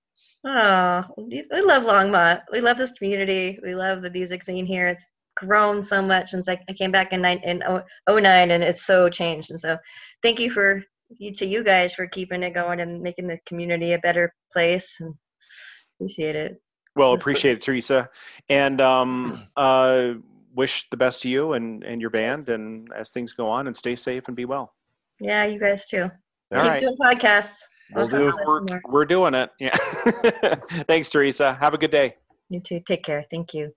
[0.45, 2.41] Oh, we we love Longmont.
[2.51, 3.59] We love this community.
[3.63, 4.87] We love the music scene here.
[4.87, 8.63] It's grown so much since I, I came back in nine in oh- 09 and
[8.63, 9.51] it's so changed.
[9.51, 9.77] And so
[10.23, 13.93] thank you for you to you guys for keeping it going and making the community
[13.93, 15.13] a better place and
[15.95, 16.61] appreciate it.
[16.95, 18.09] Well, appreciate it, Teresa,
[18.49, 20.13] and um, uh,
[20.55, 23.75] wish the best to you and, and your band, and as things go on, and
[23.75, 24.73] stay safe and be well.
[25.19, 26.09] Yeah, you guys too.
[26.53, 27.59] All Keep right, doing podcasts.
[27.93, 28.17] Will I'll do.
[28.17, 28.81] to listen more.
[28.89, 29.49] we're doing it.
[29.59, 29.75] Yeah.
[30.87, 31.53] Thanks, Teresa.
[31.59, 32.15] Have a good day.
[32.49, 32.81] You too.
[32.85, 33.25] Take care.
[33.31, 33.71] Thank you.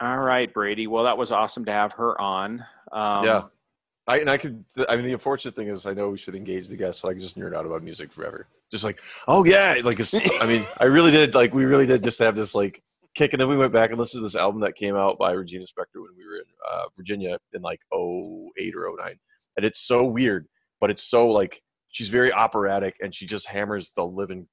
[0.00, 0.86] All right, Brady.
[0.86, 2.64] Well, that was awesome to have her on.
[2.92, 3.42] Um, yeah.
[4.06, 6.68] I, and I could, I mean, the unfortunate thing is, I know we should engage
[6.68, 8.46] the guests, but I could just nerd out about music forever.
[8.70, 12.02] Just like, oh yeah, like, it's, I mean, I really did, like, we really did
[12.02, 12.82] just have this like
[13.14, 15.32] kick, and then we went back and listened to this album that came out by
[15.32, 19.18] Regina Spektor when we were in uh, Virginia in like 08 or 09,
[19.56, 20.46] and it's so weird,
[20.80, 21.60] but it's so like
[21.90, 24.46] she's very operatic, and she just hammers the living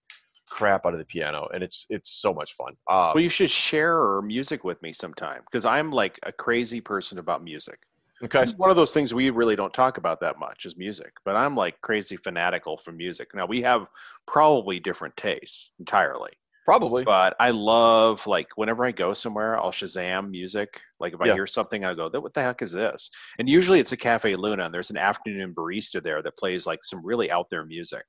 [0.48, 2.74] crap out of the piano, and it's it's so much fun.
[2.88, 6.82] Uh, Well, you should share her music with me sometime because I'm like a crazy
[6.82, 7.80] person about music.
[8.24, 11.14] okay, It's one of those things we really don't talk about that much is music,
[11.26, 13.30] but I'm like crazy fanatical for music.
[13.34, 13.88] Now we have
[14.28, 16.32] probably different tastes entirely,
[16.66, 17.04] probably.
[17.06, 20.82] but I love like whenever I go somewhere, I'll Shazam music.
[21.00, 21.34] Like if I Yeah.
[21.36, 23.10] hear something, I go, "What the heck is this?"
[23.40, 26.84] And usually it's a Cafe Luna, and there's an afternoon barista there that plays like
[26.84, 28.04] some really out there music.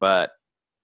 [0.00, 0.30] But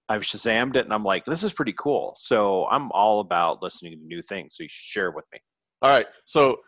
[0.09, 3.99] I've Shazammed it, and I'm like, "This is pretty cool." So I'm all about listening
[3.99, 4.55] to new things.
[4.55, 5.39] So you should share it with me.
[5.81, 6.59] All right, so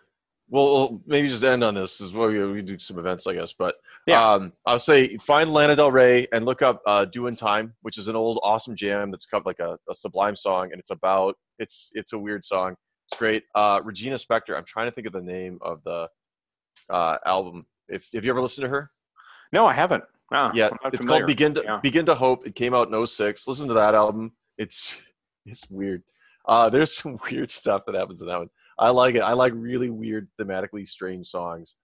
[0.49, 2.27] we'll, we'll maybe just end on this as well.
[2.29, 3.75] We, we do some events, I guess, but
[4.07, 4.23] Yeah.
[4.33, 8.07] um, I'll say find Lana Del Rey and look up uh, "Doing Time," which is
[8.07, 11.91] an old awesome jam that's got like a, a Sublime song, and it's about it's
[11.93, 12.75] it's a weird song.
[13.09, 13.43] It's great.
[13.55, 14.55] Uh, Regina Spektor.
[14.57, 16.07] I'm trying to think of the name of the
[16.89, 17.65] uh, album.
[17.89, 18.91] If have you ever listened to her?
[19.51, 20.03] No, I haven't.
[20.31, 21.21] Ah, yeah, it's familiar.
[21.21, 21.79] called Begin to Yeah.
[21.83, 22.47] Begin to Hope.
[22.47, 23.47] It came out in 06.
[23.47, 24.31] Listen to that album.
[24.57, 24.95] It's
[25.45, 26.03] it's weird.
[26.47, 28.49] Uh, there's some weird stuff that happens in that one.
[28.83, 29.21] I like it.
[29.21, 31.77] I like really weird, thematically strange songs.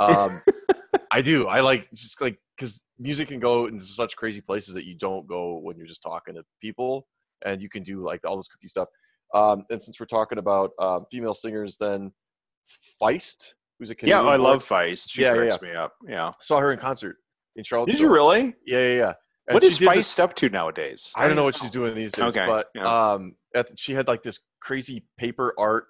[0.00, 0.40] Um,
[1.12, 1.46] I do.
[1.46, 5.26] I like just like because music can go into such crazy places that you don't
[5.26, 7.06] go when you're just talking to people,
[7.44, 8.88] and you can do like all this cookie stuff.
[9.34, 12.10] Um, and since we're talking about um, female singers, then
[13.02, 15.10] Feist, who's a Yeah, I love Feist.
[15.10, 15.92] She Yeah, yeah, cracks me up.
[16.08, 16.30] Yeah.
[16.40, 17.16] saw her in concert
[17.56, 17.90] in Charlotte.
[17.90, 18.54] Did you really?
[18.64, 19.12] Yeah, yeah, yeah.
[19.48, 21.12] And What this- Feist up to nowadays?
[21.14, 23.12] I don't know what she's doing these days, Okay, but yeah.
[23.12, 25.86] um, at, she had like this crazy paper art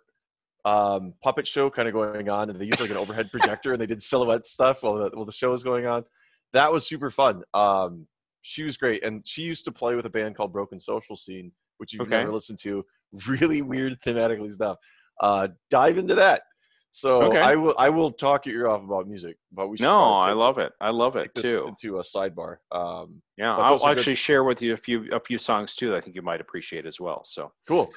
[0.67, 3.81] um, puppet show kind of going on, and they used like an overhead projector, and
[3.81, 6.05] they did silhouette stuff while the while the show was going on.
[6.53, 7.43] That was super fun.
[7.55, 8.07] Um,
[8.43, 11.53] she was great, and she used to play with a band called Broken Social Scene,
[11.79, 12.19] which you've Okay.
[12.19, 12.85] never listened to.
[13.29, 14.77] Really weird thematically stuff.
[15.21, 16.43] Uh, dive into that.
[16.91, 17.41] So Okay.
[17.41, 20.59] I will I will talk your ear off about music, but we No, I love
[20.59, 20.73] it.
[20.81, 21.67] I love it too.
[21.69, 22.57] into a sidebar.
[22.73, 25.91] Um, Yeah, I'll are good- actually share with you a few a few songs too
[25.91, 27.23] that I think you might appreciate as well.
[27.25, 27.93] So cool.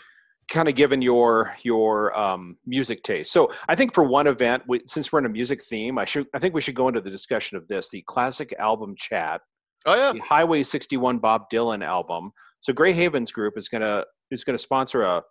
[0.50, 3.32] Kind of given your your um, music taste.
[3.32, 6.28] So I think for one event, we, since we're in a music theme, I should
[6.34, 9.42] I think we should go into the discussion of this: the classic album chat,
[9.86, 10.12] Oh yeah.
[10.14, 12.32] the Highway 61 Bob Dylan album.
[12.62, 15.22] So Gray Havens Group is gonna is gonna sponsor a,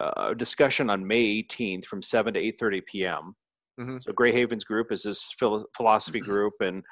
[0.00, 3.34] a discussion on May 18th from 7 to 8:30 p.m.
[3.80, 4.02] Mhm.
[4.02, 5.34] So Gray Havens Group is this
[5.76, 6.82] philosophy group, and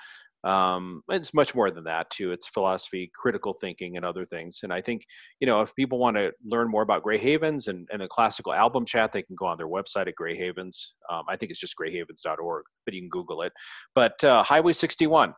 [0.44, 2.32] um, it's much more than that too.
[2.32, 4.60] It's philosophy, critical thinking, and other things.
[4.62, 5.04] And I think
[5.40, 8.52] you know if people want to learn more about Gray Havens and, and the classical
[8.52, 10.94] album chat, they can go on their website at Gray Havens.
[11.10, 13.52] Um, I think it's just grayhavens.org, but you can Google it.
[13.94, 15.34] But uh, Highway 61,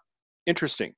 [0.46, 0.94] interesting.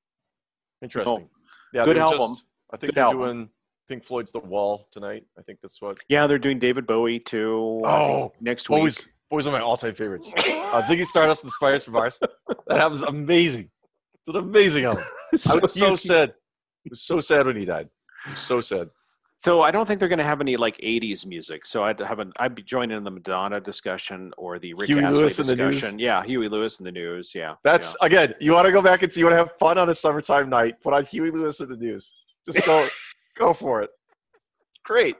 [0.81, 1.29] Interesting.
[1.73, 2.33] yeah, good album.
[2.33, 2.43] Just,
[2.73, 3.19] I think Good they're album.
[3.21, 3.49] doing
[3.87, 5.23] Pink Floyd's The Wall tonight.
[5.37, 5.97] I think that's what.
[6.07, 7.81] Yeah, they're doing David Bowie too.
[7.83, 8.77] Oh, next week.
[8.77, 10.31] Always, always one of my all-time favorites.
[10.37, 12.19] Uh, Ziggy Stardust and the Spiders from Mars.
[12.67, 13.71] That album's amazing.
[14.19, 15.03] It's an amazing album.
[15.49, 16.29] I was so sad.
[16.29, 17.89] I was so sad when he died.
[18.35, 18.89] So sad.
[19.37, 21.65] So I don't think they're going to have any like '80s music.
[21.65, 25.01] So I'd have an I'd be joining in the Madonna discussion or the Rick Huey
[25.01, 25.75] Astley Lewis in the news?
[25.75, 25.99] discussion.
[25.99, 27.31] Yeah, Huey Lewis and the News.
[27.33, 28.33] Yeah, That's again.
[28.41, 29.21] You want to go back and see.
[29.21, 30.81] You want to have fun on a summertime night.
[30.81, 32.13] Put on Huey Lewis and the News.
[32.45, 32.87] Just go,
[33.37, 33.89] go for it.
[34.89, 35.15] It's great.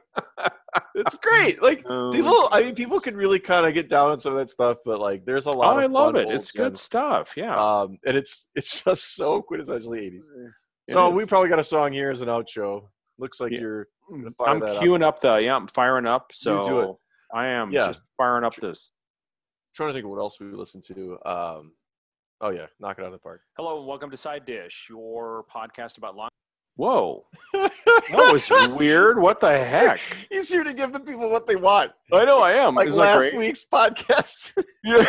[0.96, 1.62] It's great.
[1.62, 2.10] Like yeah.
[2.12, 2.48] people.
[2.52, 4.98] I mean, people can really kind of get down on some of that stuff, but
[4.98, 5.78] like, there's a oh, lot.
[5.78, 6.28] I love it.
[6.28, 6.80] It's good gems.
[6.82, 7.32] stuff.
[7.36, 7.56] Yeah.
[7.56, 10.24] Um, and it's it's just so quintessentially 80s.
[10.88, 11.14] It So is.
[11.14, 12.88] we probably got a song here as an outro.
[13.18, 13.60] Looks like Yeah.
[13.60, 14.82] you're Mm, fire I'm that up.
[14.82, 15.20] queuing up.
[15.20, 15.54] the yeah.
[15.54, 16.32] I'm firing up.
[16.32, 16.96] So do it.
[17.32, 17.86] I am Yeah.
[17.86, 18.90] just firing up this.
[19.76, 21.16] trying to think of what else we listen to.
[21.24, 21.72] Um,
[22.40, 23.42] oh yeah, knock it out of the park.
[23.56, 26.28] Hello and welcome to Side Dish, your podcast about lawn.
[26.80, 29.20] Whoa, that was weird.
[29.20, 30.00] What the heck?
[30.30, 32.74] He's here to give the people what they want, I know I am.
[32.74, 34.64] like Isn't that last week's podcast.
[34.82, 35.04] Yeah,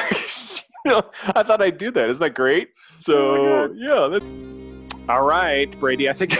[0.84, 1.01] you know,
[1.34, 2.09] I thought I'd do that.
[2.09, 2.72] Isn't that great?
[2.97, 4.09] So Oh yeah.
[4.09, 5.07] That...
[5.07, 6.09] All right, Brady.
[6.09, 6.34] I think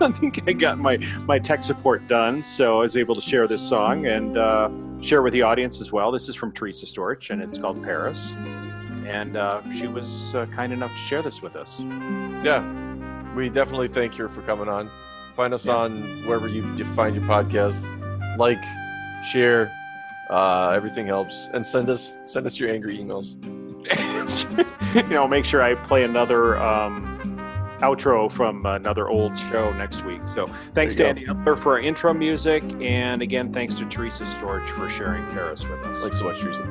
[0.00, 3.48] I think I got my my tech support done, so I was able to share
[3.48, 4.70] this song and uh,
[5.02, 6.12] share with the audience as well.
[6.12, 8.32] This is from Teresa Storch, and it's called Paris.
[9.08, 11.80] And uh, she was uh, kind enough to share this with us.
[11.80, 12.87] yeah,
[13.38, 14.90] we definitely thank you for coming on.
[15.36, 15.76] Find us Yeah.
[15.76, 17.86] on wherever you, you find your podcast.
[18.36, 18.58] Like,
[19.24, 19.70] share,
[20.28, 23.36] uh, everything helps, and send us send us your angry emails.
[24.94, 27.16] you know, make sure I play another um,
[27.80, 30.20] outro from another old show next week.
[30.34, 31.24] So thanks to There Andy
[31.60, 36.00] for our intro music, and again, thanks to Teresa Storch for sharing Paris with us.
[36.00, 36.64] Thanks so much, Teresa.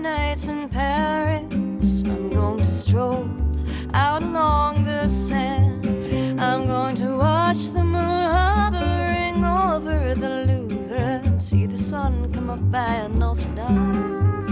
[0.00, 2.02] Nights in Paris.
[2.04, 3.28] I'm going to stroll
[3.92, 5.86] out along the sand.
[6.40, 12.48] I'm going to watch the moon hovering over the Louvre and see the sun come
[12.48, 14.46] up by Notre Dame.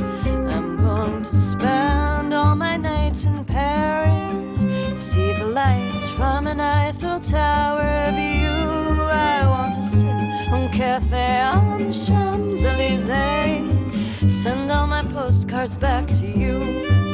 [0.50, 4.60] I'm going to spend all my nights in Paris.
[4.96, 9.02] See the lights from an Eiffel Tower view.
[9.02, 13.57] I want to sit on cafe on the Champs Elysees.
[14.42, 17.07] Send all my postcards back to you.